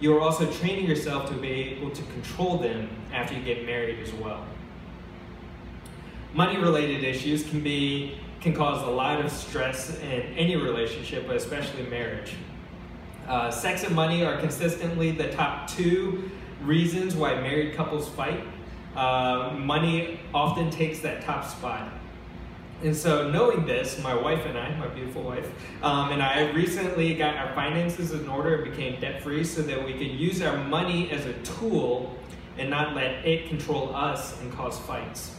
you're 0.00 0.20
also 0.20 0.50
training 0.50 0.86
yourself 0.86 1.28
to 1.28 1.34
be 1.34 1.48
able 1.48 1.90
to 1.90 2.02
control 2.02 2.58
them 2.58 2.88
after 3.12 3.34
you 3.34 3.42
get 3.42 3.66
married 3.66 3.98
as 4.00 4.12
well. 4.12 4.44
Money 6.34 6.58
related 6.58 7.04
issues 7.04 7.42
can 7.44 7.60
be 7.62 8.18
can 8.40 8.54
cause 8.54 8.86
a 8.86 8.90
lot 8.90 9.24
of 9.24 9.32
stress 9.32 9.98
in 9.98 10.22
any 10.36 10.54
relationship, 10.54 11.26
but 11.26 11.34
especially 11.34 11.82
marriage. 11.84 12.36
Uh, 13.26 13.50
sex 13.50 13.82
and 13.82 13.94
money 13.94 14.24
are 14.24 14.38
consistently 14.38 15.10
the 15.10 15.28
top 15.32 15.68
two 15.68 16.30
reasons 16.62 17.16
why 17.16 17.34
married 17.40 17.74
couples 17.74 18.08
fight. 18.08 18.40
Uh, 18.94 19.50
money 19.58 20.20
often 20.32 20.70
takes 20.70 21.00
that 21.00 21.22
top 21.22 21.44
spot. 21.44 21.92
And 22.80 22.96
so, 22.96 23.28
knowing 23.28 23.66
this, 23.66 24.00
my 24.00 24.14
wife 24.14 24.46
and 24.46 24.56
I, 24.56 24.72
my 24.76 24.86
beautiful 24.86 25.22
wife, 25.22 25.50
um, 25.82 26.12
and 26.12 26.22
I 26.22 26.52
recently 26.52 27.12
got 27.14 27.34
our 27.34 27.52
finances 27.52 28.12
in 28.12 28.28
order 28.28 28.62
and 28.62 28.70
became 28.70 29.00
debt 29.00 29.20
free 29.20 29.42
so 29.42 29.62
that 29.62 29.84
we 29.84 29.94
could 29.94 30.12
use 30.12 30.40
our 30.42 30.56
money 30.56 31.10
as 31.10 31.26
a 31.26 31.32
tool 31.42 32.16
and 32.56 32.70
not 32.70 32.94
let 32.94 33.26
it 33.26 33.48
control 33.48 33.94
us 33.96 34.40
and 34.40 34.52
cause 34.52 34.78
fights. 34.78 35.34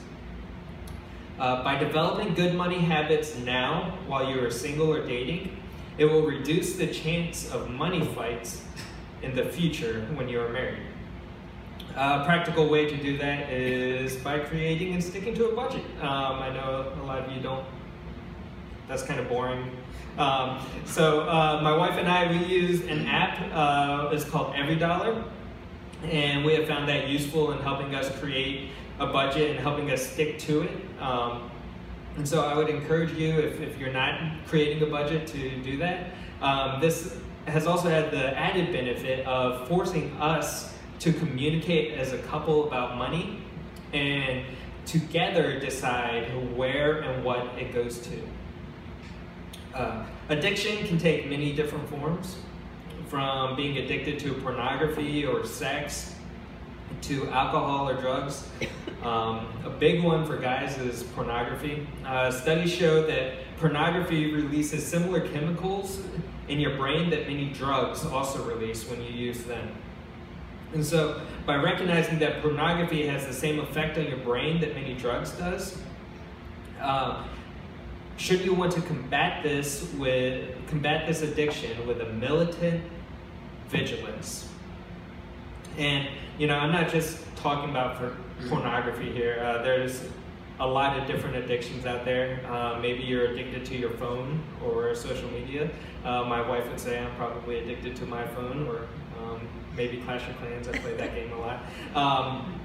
Uh, 1.40 1.64
by 1.64 1.78
developing 1.78 2.34
good 2.34 2.56
money 2.56 2.80
habits 2.80 3.38
now 3.38 3.98
while 4.08 4.30
you 4.30 4.44
are 4.44 4.52
single 4.52 4.92
or 4.92 5.06
dating, 5.08 5.58
it 5.98 6.04
will 6.04 6.24
reduce 6.24 6.74
the 6.74 6.88
chance 6.88 7.50
of 7.52 7.70
money 7.70 8.04
fights 8.04 8.64
in 9.22 9.34
the 9.34 9.46
future 9.46 10.06
when 10.16 10.28
you 10.28 10.42
are 10.42 10.50
married. 10.50 10.89
A 11.96 12.24
practical 12.24 12.70
way 12.70 12.90
to 12.90 12.96
do 12.96 13.18
that 13.18 13.52
is 13.52 14.16
by 14.18 14.40
creating 14.40 14.94
and 14.94 15.04
sticking 15.04 15.34
to 15.36 15.50
a 15.50 15.56
budget. 15.56 15.84
Um, 16.02 16.40
I 16.40 16.50
know 16.54 16.94
a 17.02 17.04
lot 17.04 17.20
of 17.20 17.32
you 17.32 17.42
don't, 17.42 17.66
that's 18.88 19.04
kind 19.04 19.20
of 19.20 19.28
boring. 19.28 19.76
Um, 20.18 20.66
so 20.86 21.22
uh, 21.22 21.60
my 21.62 21.76
wife 21.76 21.98
and 21.98 22.08
I, 22.08 22.30
we 22.32 22.46
use 22.46 22.82
an 22.88 23.06
app, 23.08 23.40
uh, 23.54 24.14
it's 24.14 24.24
called 24.24 24.56
Every 24.56 24.76
Dollar, 24.76 25.24
and 26.04 26.46
we 26.46 26.54
have 26.56 26.68
found 26.68 26.88
that 26.90 27.10
useful 27.10 27.52
in 27.52 27.58
helping 27.60 27.96
us 27.96 28.10
create 28.20 28.70
a 29.00 29.08
budget 29.08 29.52
and 29.52 29.60
helping 29.60 29.92
us 29.92 30.06
stick 30.06 30.40
to 30.40 30.64
it. 30.64 30.72
Um, 31.02 31.50
and 32.18 32.28
so 32.28 32.44
I 32.46 32.56
would 32.56 32.70
encourage 32.70 33.14
you, 33.14 33.40
if, 33.40 33.62
if 33.62 33.78
you're 33.78 33.94
not 33.94 34.20
creating 34.48 34.84
a 34.84 34.86
budget, 34.86 35.28
to 35.28 35.58
do 35.62 35.78
that. 35.78 36.12
Um, 36.42 36.82
this 36.82 37.18
has 37.46 37.66
also 37.68 37.90
had 37.90 38.12
the 38.12 38.38
added 38.38 38.72
benefit 38.72 39.26
of 39.26 39.68
forcing 39.68 40.12
us 40.22 40.74
to 41.00 41.14
communicate 41.14 41.98
as 41.98 42.14
a 42.14 42.18
couple 42.20 42.68
about 42.68 42.98
money 42.98 43.42
and 43.94 44.44
together 44.86 45.60
decide 45.60 46.28
where 46.56 47.00
and 47.02 47.24
what 47.24 47.46
it 47.58 47.74
goes 47.74 48.00
to. 48.00 48.20
Uh, 49.74 50.06
addiction 50.30 50.86
can 50.88 50.98
take 50.98 51.30
many 51.30 51.54
different 51.54 51.88
forms, 51.90 52.38
from 53.10 53.56
being 53.56 53.78
addicted 53.78 54.20
to 54.20 54.34
pornography 54.36 55.26
or 55.26 55.44
sex 55.46 56.14
to 57.02 57.28
alcohol 57.30 57.90
or 57.90 58.00
drugs. 58.00 58.48
Um, 59.00 59.48
a 59.64 59.70
big 59.70 60.04
one 60.04 60.26
for 60.26 60.36
guys 60.36 60.78
is 60.78 61.04
pornography. 61.04 61.88
Uh, 62.06 62.30
studies 62.30 62.70
show 62.70 63.08
that 63.08 63.36
pornography 63.58 64.34
releases 64.34 64.86
similar 64.86 65.26
chemicals 65.26 66.02
in 66.50 66.60
your 66.60 66.76
brain 66.76 67.10
that 67.12 67.26
many 67.26 67.46
drugs 67.54 68.06
also 68.06 68.44
release 68.44 68.90
when 68.90 69.02
you 69.02 69.10
use 69.10 69.44
them. 69.44 69.72
And 70.74 70.86
so, 70.86 71.22
by 71.46 71.56
recognizing 71.56 72.20
that 72.20 72.42
pornography 72.42 73.08
has 73.08 73.26
the 73.26 73.34
same 73.34 73.60
effect 73.60 73.98
on 73.98 74.06
your 74.06 74.20
brain 74.20 74.62
that 74.62 74.76
many 74.76 74.94
drugs 74.94 75.32
does, 75.32 75.80
uh, 76.80 77.26
should 78.18 78.42
you 78.42 78.54
want 78.54 78.74
to 78.74 78.82
combat 78.82 79.42
this 79.42 79.92
with 79.98 80.54
combat 80.68 81.08
this 81.08 81.22
addiction 81.22 81.88
with 81.88 82.02
a 82.02 82.14
militant 82.14 82.84
vigilance? 83.70 84.50
And 85.78 86.08
you 86.38 86.48
know, 86.48 86.58
I'm 86.58 86.72
not 86.72 86.90
just 86.90 87.24
talking 87.36 87.70
about 87.70 87.98
for 87.98 88.16
pornography 88.48 89.12
here. 89.12 89.42
Uh, 89.42 89.64
there's 89.64 90.04
a 90.60 90.68
lot 90.68 91.00
of 91.00 91.08
different 91.08 91.38
addictions 91.38 91.86
out 91.86 92.04
there. 92.04 92.46
Uh, 92.52 92.78
maybe 92.82 93.02
you're 93.04 93.28
addicted 93.28 93.66
to 93.66 93.78
your 93.78 93.92
phone 93.92 94.44
or 94.64 94.94
social 94.94 95.30
media. 95.32 95.70
Uh, 96.04 96.24
my 96.24 96.48
wife 96.48 96.68
would 96.70 96.80
say 96.80 97.00
I'm 97.00 97.16
probably 97.16 97.60
addicted 97.60 97.96
to 97.98 98.06
my 98.06 98.28
phone 98.28 98.68
or 98.68 98.88
maybe 99.76 99.98
Clash 99.98 100.30
of 100.30 100.38
Clans. 100.38 100.68
I 100.68 100.78
play 100.78 100.96
that 100.96 101.16
game 101.16 101.32
a 101.32 101.40
lot. 101.40 101.64
Um, 101.96 102.60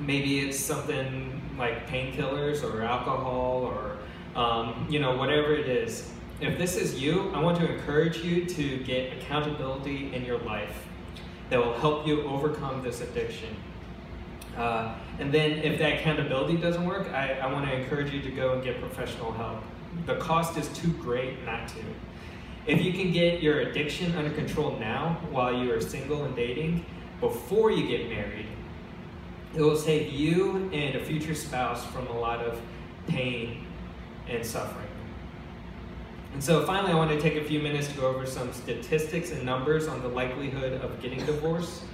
maybe 0.00 0.40
it's 0.40 0.58
something 0.58 1.40
like 1.58 1.88
painkillers 1.88 2.62
or 2.62 2.82
alcohol 2.82 3.62
or 3.64 3.98
um, 4.38 4.86
you 4.88 5.00
know, 5.00 5.16
whatever 5.16 5.54
it 5.54 5.68
is. 5.68 6.10
If 6.40 6.56
this 6.56 6.76
is 6.76 7.00
you, 7.00 7.30
I 7.34 7.40
want 7.40 7.58
to 7.58 7.74
encourage 7.74 8.18
you 8.18 8.44
to 8.44 8.78
get 8.84 9.12
accountability 9.14 10.14
in 10.14 10.24
your 10.24 10.38
life 10.38 10.86
that 11.50 11.58
will 11.58 11.76
help 11.78 12.06
you 12.06 12.22
overcome 12.22 12.82
this 12.82 13.00
addiction. 13.00 13.56
Uh, 14.56 14.94
and 15.18 15.32
then, 15.32 15.52
if 15.52 15.78
that 15.78 16.00
accountability 16.00 16.56
doesn't 16.56 16.84
work, 16.84 17.08
I, 17.12 17.38
I 17.40 17.52
want 17.52 17.66
to 17.66 17.76
encourage 17.76 18.12
you 18.12 18.20
to 18.22 18.30
go 18.30 18.54
and 18.54 18.62
get 18.62 18.80
professional 18.80 19.32
help. 19.32 19.62
The 20.06 20.16
cost 20.16 20.56
is 20.56 20.68
too 20.68 20.92
great 20.94 21.44
not 21.44 21.68
to. 21.68 21.80
If 22.68 22.84
you 22.84 22.92
can 22.92 23.12
get 23.12 23.42
your 23.42 23.60
addiction 23.60 24.14
under 24.14 24.28
control 24.30 24.76
now 24.78 25.18
while 25.30 25.54
you 25.54 25.72
are 25.72 25.80
single 25.80 26.24
and 26.24 26.36
dating, 26.36 26.84
before 27.18 27.70
you 27.70 27.88
get 27.88 28.10
married, 28.10 28.44
it 29.56 29.62
will 29.62 29.74
save 29.74 30.12
you 30.12 30.68
and 30.74 30.94
a 30.94 31.02
future 31.02 31.34
spouse 31.34 31.82
from 31.86 32.06
a 32.08 32.18
lot 32.18 32.40
of 32.40 32.60
pain 33.06 33.64
and 34.28 34.44
suffering. 34.44 34.86
And 36.34 36.44
so 36.44 36.66
finally, 36.66 36.92
I 36.92 36.94
want 36.94 37.10
to 37.10 37.18
take 37.18 37.36
a 37.36 37.44
few 37.44 37.58
minutes 37.58 37.88
to 37.88 37.94
go 37.94 38.06
over 38.06 38.26
some 38.26 38.52
statistics 38.52 39.30
and 39.30 39.44
numbers 39.44 39.88
on 39.88 40.02
the 40.02 40.08
likelihood 40.08 40.74
of 40.82 41.00
getting 41.00 41.24
divorced. 41.24 41.84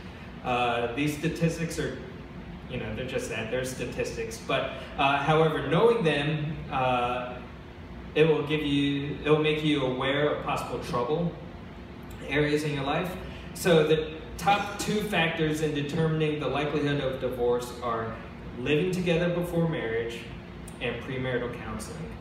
Uh, 0.44 0.92
these 0.96 1.16
statistics 1.16 1.78
are, 1.78 1.96
you 2.68 2.78
know, 2.78 2.96
they're 2.96 3.06
just 3.06 3.28
that, 3.28 3.52
they're 3.52 3.64
statistics. 3.64 4.38
But 4.38 4.72
uh, 4.98 5.18
however, 5.18 5.68
knowing 5.68 6.02
them, 6.02 6.56
uh, 6.72 7.36
it 8.14 8.28
will 8.28 8.46
give 8.46 8.62
you, 8.62 9.18
it 9.24 9.28
will 9.28 9.42
make 9.42 9.64
you 9.64 9.84
aware 9.84 10.28
of 10.28 10.44
possible 10.44 10.78
trouble 10.80 11.32
areas 12.28 12.64
in 12.64 12.74
your 12.74 12.84
life. 12.84 13.10
So 13.54 13.86
the 13.86 14.10
top 14.38 14.78
two 14.78 15.00
factors 15.02 15.60
in 15.60 15.74
determining 15.74 16.40
the 16.40 16.48
likelihood 16.48 17.00
of 17.00 17.20
divorce 17.20 17.72
are 17.82 18.14
living 18.58 18.92
together 18.92 19.28
before 19.28 19.68
marriage 19.68 20.20
and 20.80 21.00
premarital 21.02 21.56
counseling. 21.62 22.12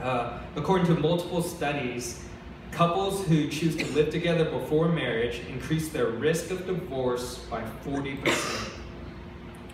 Uh, 0.00 0.38
according 0.56 0.86
to 0.86 1.00
multiple 1.00 1.42
studies, 1.42 2.24
couples 2.70 3.26
who 3.26 3.48
choose 3.48 3.76
to 3.76 3.86
live 3.92 4.10
together 4.10 4.44
before 4.44 4.88
marriage 4.88 5.40
increase 5.48 5.88
their 5.88 6.06
risk 6.06 6.50
of 6.50 6.66
divorce 6.66 7.38
by 7.50 7.62
40%. 7.84 8.70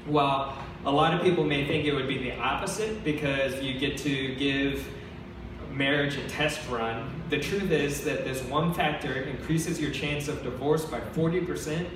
While 0.06 0.56
a 0.84 0.90
lot 0.90 1.14
of 1.14 1.22
people 1.22 1.44
may 1.44 1.66
think 1.66 1.84
it 1.84 1.94
would 1.94 2.08
be 2.08 2.18
the 2.18 2.36
opposite 2.38 3.04
because 3.04 3.60
you 3.62 3.78
get 3.78 3.96
to 3.98 4.34
give 4.36 4.86
marriage 5.76 6.16
a 6.16 6.26
test 6.28 6.60
run, 6.70 7.22
the 7.28 7.38
truth 7.38 7.70
is 7.70 8.02
that 8.04 8.24
this 8.24 8.42
one 8.44 8.72
factor 8.72 9.12
increases 9.12 9.80
your 9.80 9.90
chance 9.90 10.26
of 10.26 10.42
divorce 10.42 10.84
by 10.84 11.00
40%, 11.00 11.86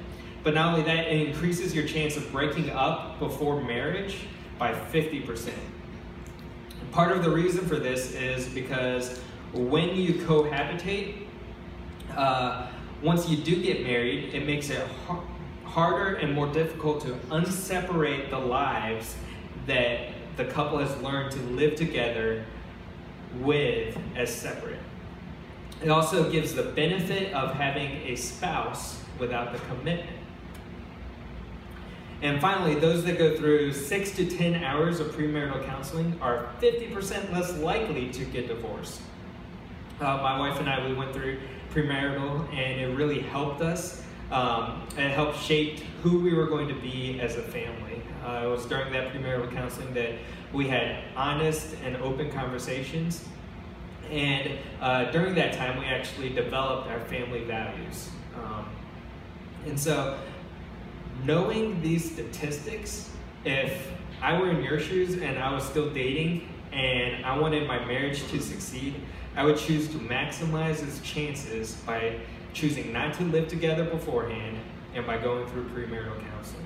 but 0.42 0.54
not 0.54 0.72
only 0.72 0.82
that, 0.84 1.08
it 1.08 1.28
increases 1.28 1.74
your 1.74 1.86
chance 1.86 2.16
of 2.16 2.30
breaking 2.30 2.70
up 2.70 3.18
before 3.18 3.62
marriage 3.62 4.26
by 4.58 4.72
50%. 4.72 5.52
Part 6.92 7.16
of 7.16 7.24
the 7.24 7.30
reason 7.30 7.66
for 7.66 7.76
this 7.76 8.12
is 8.12 8.48
because 8.48 9.20
when 9.52 9.96
you 9.96 10.14
cohabitate, 10.14 11.26
uh, 12.16 12.66
once 13.02 13.28
you 13.28 13.38
do 13.38 13.62
get 13.62 13.82
married, 13.82 14.34
it 14.34 14.46
makes 14.46 14.68
it 14.68 14.86
har- 15.06 15.24
harder 15.64 16.16
and 16.16 16.34
more 16.34 16.48
difficult 16.48 17.00
to 17.02 17.16
unseparate 17.30 18.28
the 18.28 18.38
lives 18.38 19.16
that 19.66 20.08
the 20.36 20.44
couple 20.46 20.78
has 20.78 21.00
learned 21.00 21.30
to 21.32 21.38
live 21.40 21.76
together 21.76 22.44
with 23.40 23.96
as 24.16 24.34
separate. 24.34 24.78
It 25.82 25.88
also 25.88 26.30
gives 26.30 26.54
the 26.54 26.64
benefit 26.64 27.32
of 27.32 27.54
having 27.54 27.90
a 28.06 28.16
spouse 28.16 29.02
without 29.18 29.52
the 29.52 29.58
commitment. 29.60 30.16
And 32.22 32.38
finally, 32.40 32.74
those 32.74 33.02
that 33.04 33.16
go 33.16 33.34
through 33.34 33.72
six 33.72 34.10
to 34.12 34.26
10 34.26 34.62
hours 34.62 35.00
of 35.00 35.08
premarital 35.08 35.64
counseling 35.64 36.18
are 36.20 36.50
50% 36.60 37.32
less 37.32 37.56
likely 37.58 38.10
to 38.10 38.24
get 38.26 38.48
divorced. 38.48 39.00
Uh, 40.00 40.18
my 40.18 40.38
wife 40.38 40.58
and 40.58 40.68
I, 40.68 40.86
we 40.86 40.94
went 40.94 41.14
through 41.14 41.38
premarital, 41.72 42.52
and 42.52 42.80
it 42.80 42.94
really 42.94 43.20
helped 43.20 43.62
us. 43.62 44.02
Um, 44.30 44.86
it 44.96 45.10
helped 45.10 45.38
shape 45.38 45.80
who 46.02 46.20
we 46.20 46.34
were 46.34 46.46
going 46.46 46.68
to 46.68 46.74
be 46.74 47.20
as 47.20 47.36
a 47.36 47.42
family. 47.42 48.02
Uh, 48.24 48.42
it 48.44 48.48
was 48.48 48.66
during 48.66 48.92
that 48.92 49.12
premarital 49.12 49.52
counseling 49.52 49.92
that 49.94 50.12
we 50.52 50.68
had 50.68 51.02
honest 51.16 51.74
and 51.84 51.96
open 51.96 52.30
conversations. 52.30 53.26
And 54.10 54.58
uh, 54.80 55.10
during 55.10 55.34
that 55.36 55.54
time, 55.54 55.78
we 55.78 55.86
actually 55.86 56.30
developed 56.30 56.88
our 56.88 57.00
family 57.00 57.44
values. 57.44 58.10
Um, 58.36 58.66
and 59.66 59.78
so 59.78 60.18
knowing 61.24 61.80
these 61.82 62.10
statistics, 62.10 63.10
if 63.44 63.88
I 64.22 64.38
were 64.38 64.50
in 64.50 64.62
your 64.62 64.78
shoes 64.78 65.14
and 65.14 65.38
I 65.38 65.52
was 65.52 65.64
still 65.64 65.90
dating 65.90 66.48
and 66.72 67.24
I 67.24 67.38
wanted 67.38 67.66
my 67.66 67.84
marriage 67.84 68.26
to 68.28 68.40
succeed, 68.40 68.94
I 69.36 69.44
would 69.44 69.56
choose 69.56 69.88
to 69.88 69.98
maximize 69.98 70.86
its 70.86 71.00
chances 71.00 71.74
by 71.86 72.20
choosing 72.52 72.92
not 72.92 73.14
to 73.14 73.24
live 73.24 73.48
together 73.48 73.84
beforehand 73.84 74.58
and 74.94 75.06
by 75.06 75.18
going 75.18 75.46
through 75.48 75.64
premarital 75.68 76.20
counseling. 76.30 76.64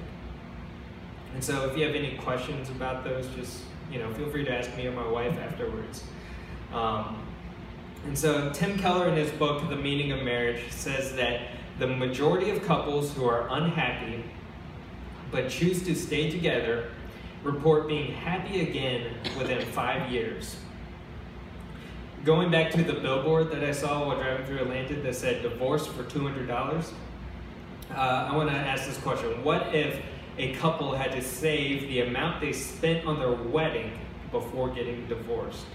And 1.34 1.42
so 1.42 1.68
if 1.68 1.76
you 1.76 1.84
have 1.84 1.94
any 1.94 2.16
questions 2.18 2.70
about 2.70 3.04
those, 3.04 3.26
just 3.28 3.62
you 3.90 3.98
know, 3.98 4.12
feel 4.14 4.28
free 4.30 4.44
to 4.44 4.52
ask 4.52 4.74
me 4.76 4.86
or 4.86 4.92
my 4.92 5.06
wife 5.06 5.38
afterwards. 5.38 6.04
Um, 6.72 7.22
and 8.06 8.18
so 8.18 8.50
Tim 8.52 8.78
Keller 8.78 9.08
in 9.08 9.16
his 9.16 9.30
book, 9.32 9.68
The 9.68 9.76
Meaning 9.76 10.12
of 10.12 10.22
Marriage, 10.22 10.70
says 10.70 11.14
that 11.16 11.48
the 11.78 11.86
majority 11.86 12.50
of 12.50 12.64
couples 12.64 13.12
who 13.14 13.24
are 13.24 13.48
unhappy 13.50 14.24
but 15.30 15.48
choose 15.48 15.82
to 15.84 15.94
stay 15.94 16.30
together 16.30 16.90
report 17.42 17.88
being 17.88 18.12
happy 18.12 18.60
again 18.60 19.14
within 19.38 19.64
five 19.66 20.10
years. 20.10 20.56
Going 22.24 22.50
back 22.50 22.70
to 22.70 22.82
the 22.82 22.94
billboard 22.94 23.50
that 23.50 23.62
I 23.62 23.72
saw 23.72 24.06
while 24.06 24.16
driving 24.16 24.46
through 24.46 24.60
Atlanta 24.60 24.94
that 24.94 25.14
said 25.14 25.42
divorce 25.42 25.86
for 25.86 26.04
$200, 26.04 26.90
uh, 27.90 27.94
I 27.94 28.34
want 28.34 28.48
to 28.48 28.56
ask 28.56 28.86
this 28.86 28.96
question. 28.96 29.44
What 29.44 29.74
if 29.74 30.00
a 30.38 30.54
couple 30.54 30.94
had 30.94 31.12
to 31.12 31.22
save 31.22 31.82
the 31.82 32.00
amount 32.00 32.40
they 32.40 32.54
spent 32.54 33.06
on 33.06 33.18
their 33.18 33.32
wedding 33.32 33.92
before 34.30 34.70
getting 34.70 35.06
divorced? 35.06 35.66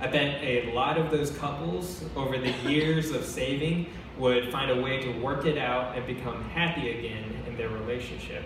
I 0.00 0.06
bet 0.06 0.42
a 0.42 0.72
lot 0.72 0.96
of 0.96 1.10
those 1.10 1.30
couples 1.32 2.02
over 2.16 2.38
the 2.38 2.50
years 2.66 3.10
of 3.10 3.22
saving 3.26 3.90
would 4.16 4.50
find 4.50 4.70
a 4.70 4.80
way 4.80 5.02
to 5.02 5.10
work 5.20 5.44
it 5.44 5.58
out 5.58 5.94
and 5.94 6.06
become 6.06 6.42
happy 6.50 6.98
again 6.98 7.42
in 7.46 7.54
their 7.58 7.68
relationship. 7.68 8.44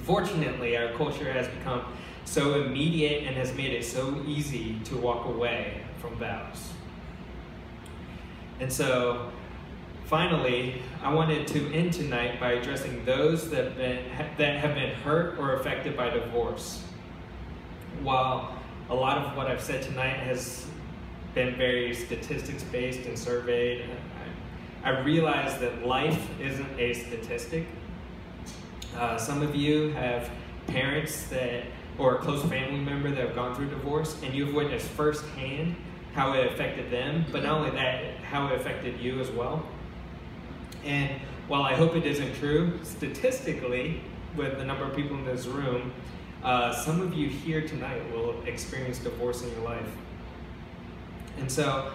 Unfortunately, 0.00 0.78
our 0.78 0.92
culture 0.94 1.30
has 1.30 1.46
become 1.48 1.84
so 2.24 2.62
immediate 2.62 3.24
and 3.24 3.36
has 3.36 3.52
made 3.52 3.70
it 3.70 3.84
so 3.84 4.22
easy 4.26 4.78
to 4.84 4.96
walk 4.96 5.26
away 5.26 5.82
from 6.00 6.16
vows. 6.16 6.72
And 8.60 8.72
so, 8.72 9.30
finally, 10.06 10.80
I 11.02 11.12
wanted 11.12 11.46
to 11.48 11.70
end 11.74 11.92
tonight 11.92 12.40
by 12.40 12.52
addressing 12.52 13.04
those 13.04 13.50
that 13.50 13.76
been, 13.76 14.02
that 14.38 14.60
have 14.60 14.74
been 14.74 14.94
hurt 14.94 15.38
or 15.38 15.56
affected 15.56 15.98
by 15.98 16.08
divorce. 16.08 16.82
While 18.02 18.54
a 18.88 18.94
lot 18.94 19.18
of 19.18 19.36
what 19.36 19.48
I've 19.48 19.62
said 19.62 19.82
tonight 19.82 20.16
has 20.16 20.66
been 21.34 21.56
very 21.56 21.92
statistics 21.92 22.62
based 22.64 23.06
and 23.06 23.18
surveyed, 23.18 23.84
I 24.82 25.00
realize 25.00 25.60
that 25.60 25.86
life 25.86 26.26
isn't 26.40 26.80
a 26.80 26.94
statistic. 26.94 27.66
Uh, 28.96 29.16
some 29.16 29.42
of 29.42 29.54
you 29.54 29.90
have 29.90 30.30
parents 30.66 31.24
that, 31.28 31.64
or 31.98 32.16
a 32.16 32.18
close 32.18 32.42
family 32.44 32.80
member 32.80 33.10
that 33.10 33.26
have 33.26 33.34
gone 33.34 33.54
through 33.54 33.68
divorce, 33.70 34.20
and 34.22 34.34
you've 34.34 34.54
witnessed 34.54 34.88
firsthand 34.88 35.76
how 36.14 36.32
it 36.32 36.52
affected 36.52 36.90
them, 36.90 37.24
but 37.30 37.42
not 37.44 37.58
only 37.58 37.70
that, 37.70 38.16
how 38.16 38.48
it 38.48 38.60
affected 38.60 39.00
you 39.00 39.20
as 39.20 39.30
well. 39.30 39.64
And 40.84 41.10
while 41.46 41.62
I 41.62 41.74
hope 41.74 41.94
it 41.94 42.04
isn't 42.04 42.34
true, 42.36 42.80
statistically, 42.82 44.00
with 44.36 44.58
the 44.58 44.64
number 44.64 44.84
of 44.84 44.94
people 44.94 45.16
in 45.18 45.24
this 45.24 45.46
room, 45.46 45.92
uh, 46.42 46.72
some 46.72 47.00
of 47.00 47.14
you 47.14 47.28
here 47.28 47.66
tonight 47.66 48.02
will 48.12 48.42
experience 48.44 48.98
divorce 48.98 49.42
in 49.42 49.50
your 49.52 49.62
life. 49.62 49.88
And 51.38 51.50
so, 51.50 51.92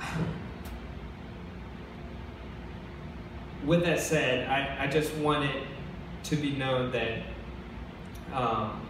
with 3.64 3.82
that 3.84 4.00
said, 4.00 4.48
I, 4.48 4.84
I 4.84 4.86
just 4.88 5.14
want 5.14 5.44
it 5.44 5.62
to 6.28 6.36
be 6.36 6.52
known 6.52 6.90
that 6.92 7.22
um, 8.32 8.86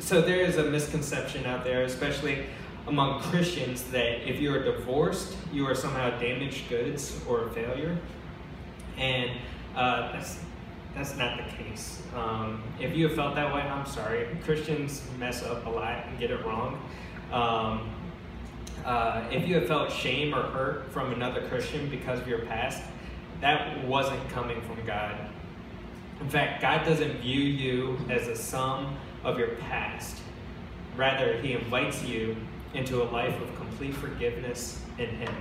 so 0.00 0.20
there 0.20 0.40
is 0.40 0.56
a 0.56 0.64
misconception 0.64 1.46
out 1.46 1.64
there, 1.64 1.82
especially 1.82 2.46
among 2.86 3.20
Christians, 3.22 3.82
that 3.90 4.28
if 4.28 4.40
you 4.40 4.54
are 4.54 4.62
divorced, 4.62 5.36
you 5.52 5.66
are 5.66 5.74
somehow 5.74 6.16
damaged 6.18 6.68
goods 6.68 7.20
or 7.28 7.48
a 7.48 7.50
failure, 7.50 7.96
and 8.96 9.30
uh, 9.74 10.12
that's 10.12 10.38
that's 10.94 11.16
not 11.16 11.36
the 11.36 11.56
case. 11.56 12.02
Um, 12.14 12.62
if 12.80 12.96
you 12.96 13.08
have 13.08 13.16
felt 13.16 13.34
that 13.34 13.54
way, 13.54 13.60
I'm 13.60 13.84
sorry. 13.84 14.28
Christians 14.44 15.02
mess 15.18 15.42
up 15.42 15.66
a 15.66 15.70
lot 15.70 16.06
and 16.06 16.18
get 16.18 16.30
it 16.30 16.44
wrong. 16.44 16.80
Um, 17.32 17.90
uh, 18.84 19.28
if 19.30 19.46
you 19.46 19.56
have 19.56 19.66
felt 19.66 19.90
shame 19.90 20.34
or 20.34 20.42
hurt 20.42 20.90
from 20.92 21.12
another 21.12 21.46
Christian 21.48 21.90
because 21.90 22.20
of 22.20 22.28
your 22.28 22.46
past, 22.46 22.82
that 23.40 23.84
wasn't 23.86 24.28
coming 24.30 24.60
from 24.62 24.84
God. 24.86 25.16
In 26.20 26.28
fact, 26.28 26.62
God 26.62 26.84
doesn't 26.84 27.20
view 27.20 27.40
you 27.40 27.98
as 28.08 28.28
a 28.28 28.36
sum 28.36 28.96
of 29.24 29.38
your 29.38 29.56
past. 29.56 30.18
Rather, 30.96 31.36
He 31.40 31.52
invites 31.52 32.02
you 32.02 32.36
into 32.74 33.02
a 33.02 33.04
life 33.04 33.38
of 33.40 33.54
complete 33.56 33.94
forgiveness 33.94 34.80
in 34.98 35.08
Him. 35.08 35.34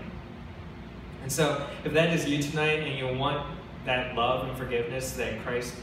And 1.22 1.32
so, 1.32 1.68
if 1.84 1.94
that 1.94 2.14
is 2.14 2.28
you 2.28 2.42
tonight 2.42 2.82
and 2.82 2.98
you 2.98 3.18
want 3.18 3.46
that 3.86 4.16
love 4.16 4.48
and 4.48 4.58
forgiveness 4.58 5.14
that 5.14 5.42
Christ 5.44 5.74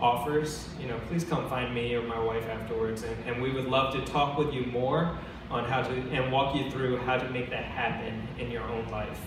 offers, 0.00 0.70
you 0.80 0.86
know, 0.88 0.98
please 1.08 1.24
come 1.24 1.48
find 1.48 1.74
me 1.74 1.94
or 1.94 2.02
my 2.02 2.18
wife 2.18 2.48
afterwards, 2.48 3.02
and, 3.02 3.16
and 3.26 3.42
we 3.42 3.52
would 3.52 3.66
love 3.66 3.94
to 3.94 4.12
talk 4.12 4.38
with 4.38 4.52
you 4.52 4.66
more 4.66 5.16
on 5.50 5.64
how 5.64 5.82
to 5.82 5.92
and 5.92 6.30
walk 6.32 6.54
you 6.54 6.70
through 6.70 6.98
how 6.98 7.16
to 7.16 7.28
make 7.30 7.50
that 7.50 7.64
happen 7.64 8.26
in 8.38 8.50
your 8.50 8.62
own 8.62 8.86
life. 8.88 9.20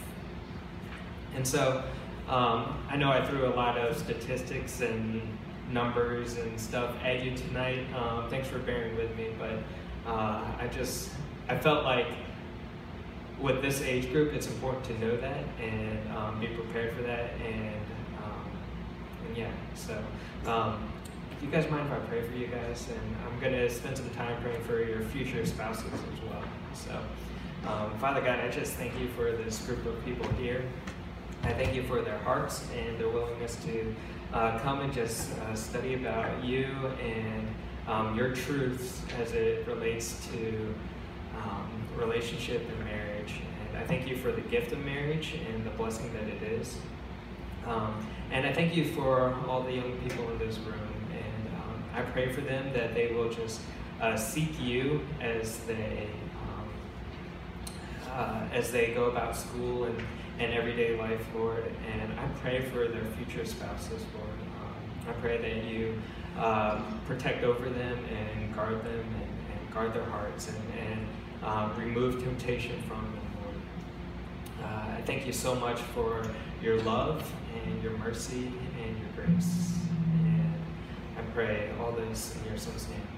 And 1.36 1.48
so, 1.48 1.84
um, 2.32 2.78
I 2.90 2.96
know 2.96 3.12
I 3.12 3.26
threw 3.26 3.46
a 3.46 3.54
lot 3.54 3.78
of 3.78 3.98
statistics 3.98 4.82
and 4.82 5.22
numbers 5.72 6.38
and 6.38 6.60
stuff 6.60 6.96
at 7.04 7.24
you 7.24 7.36
tonight. 7.36 7.86
Um, 7.94 8.30
thanks 8.30 8.48
for 8.48 8.60
bearing 8.60 8.96
with 8.96 9.16
me, 9.16 9.32
but 9.38 9.60
uh, 10.10 10.46
I 10.60 10.68
just 10.72 11.12
I 11.50 11.58
felt 11.58 11.84
like 11.84 12.08
with 13.42 13.62
this 13.62 13.82
age 13.82 14.12
group, 14.12 14.34
it's 14.34 14.48
important 14.48 14.86
to 14.86 15.00
know 15.00 15.18
that 15.18 15.44
and 15.62 16.18
um, 16.18 16.40
be 16.40 16.48
prepared 16.48 16.94
for 16.94 17.02
that. 17.02 17.32
And, 17.46 17.82
um, 18.24 18.52
and 19.28 19.38
yeah, 19.38 19.52
so 19.74 20.02
um, 20.46 20.92
you 21.42 21.50
guys 21.50 21.70
mind 21.70 21.88
if 21.88 21.94
I 21.94 22.00
pray 22.06 22.22
for 22.28 22.36
you 22.36 22.48
guys? 22.48 22.88
And 22.90 23.16
I'm 23.26 23.52
to 23.52 23.70
spend 23.70 23.98
some 23.98 24.10
time 24.12 24.42
praying 24.42 24.64
for 24.64 24.84
your 24.84 25.02
future 25.02 25.46
spouses 25.46 25.86
as 25.86 26.30
well. 26.30 26.44
So, 26.74 27.00
um, 27.68 27.98
Father 28.00 28.22
God, 28.22 28.40
I 28.40 28.50
just 28.50 28.74
thank 28.74 28.98
you 29.00 29.08
for 29.10 29.32
this 29.32 29.66
group 29.66 29.86
of 29.86 30.04
people 30.06 30.28
here. 30.34 30.64
I 31.44 31.54
thank 31.54 31.74
you 31.74 31.82
for 31.84 32.02
their 32.02 32.20
hearts 32.20 32.68
and 32.78 33.00
their 33.00 33.10
willingness 33.10 33.56
to 33.66 33.96
uh, 34.32 34.60
come 34.60 34.82
and 34.82 34.94
just 34.94 35.32
uh, 35.40 35.56
study 35.56 35.96
about 35.96 36.44
you 36.44 36.68
and 37.04 37.48
um, 37.88 38.16
your 38.16 38.34
truths 38.34 39.02
as 39.20 39.32
it 39.34 39.68
relates 39.68 40.28
to 40.28 40.76
um, 41.44 41.70
relationship 41.98 42.62
and 42.70 42.86
marriage. 42.86 43.34
And 43.68 43.78
I 43.80 43.88
thank 43.88 44.08
you 44.08 44.18
for 44.18 44.32
the 44.32 44.42
gift 44.42 44.72
of 44.72 44.86
marriage 44.86 45.36
and 45.52 45.66
the 45.66 45.72
blessing 45.72 46.14
that 46.14 46.24
it 46.24 46.44
is. 46.44 46.78
Um, 47.66 48.06
and 48.32 48.46
I 48.46 48.54
thank 48.54 48.76
you 48.76 48.86
for 48.94 49.36
all 49.48 49.64
the 49.64 49.74
young 49.74 49.98
people 49.98 50.30
in 50.32 50.38
this 50.38 50.60
room. 50.60 50.80
And 51.12 51.48
um, 51.56 51.84
I 51.96 52.02
pray 52.12 52.32
for 52.32 52.42
them 52.42 52.72
that 52.74 52.94
they 52.94 53.14
will 53.14 53.30
just 53.30 53.62
uh, 54.00 54.16
seek 54.16 54.60
you 54.60 55.02
as 55.20 55.58
they 55.60 56.08
um, 56.44 56.70
uh, 58.12 58.42
as 58.54 58.72
they 58.72 58.94
go 58.94 59.06
about 59.06 59.36
school 59.36 59.86
and, 59.86 59.98
and 60.42 60.54
everyday 60.56 60.98
life, 60.98 61.22
Lord. 61.36 61.72
And 61.94 62.20
I 62.20 62.26
pray 62.42 62.62
for 62.62 62.88
their 62.88 63.06
future 63.16 63.46
spouses, 63.46 64.04
Lord. 64.16 64.40
Um, 64.60 65.10
I 65.10 65.12
pray 65.22 65.38
that 65.38 65.66
you 65.66 66.02
uh, 66.38 66.82
protect 67.06 67.44
over 67.44 67.70
them 67.70 68.04
and 68.06 68.54
guard 68.56 68.84
them 68.84 69.06
and, 69.22 69.60
and 69.60 69.74
guard 69.74 69.94
their 69.94 70.06
hearts 70.06 70.50
and, 70.50 70.58
and 70.80 71.08
um, 71.44 71.78
remove 71.78 72.24
temptation 72.24 72.82
from 72.84 73.02
them, 73.02 73.22
Lord. 73.44 73.56
Uh, 74.64 74.98
I 74.98 75.02
thank 75.06 75.28
you 75.28 75.34
so 75.34 75.54
much 75.54 75.80
for 75.80 76.24
your 76.62 76.82
love 76.82 77.32
and 77.64 77.84
your 77.84 77.96
mercy 77.98 78.52
and 78.84 78.98
your 78.98 79.26
grace. 79.26 79.78
And 80.24 80.54
I 81.20 81.22
pray 81.36 81.70
all 81.80 81.92
this 81.92 82.36
in 82.36 82.50
your 82.50 82.58
son's 82.58 82.90
name. 82.90 83.11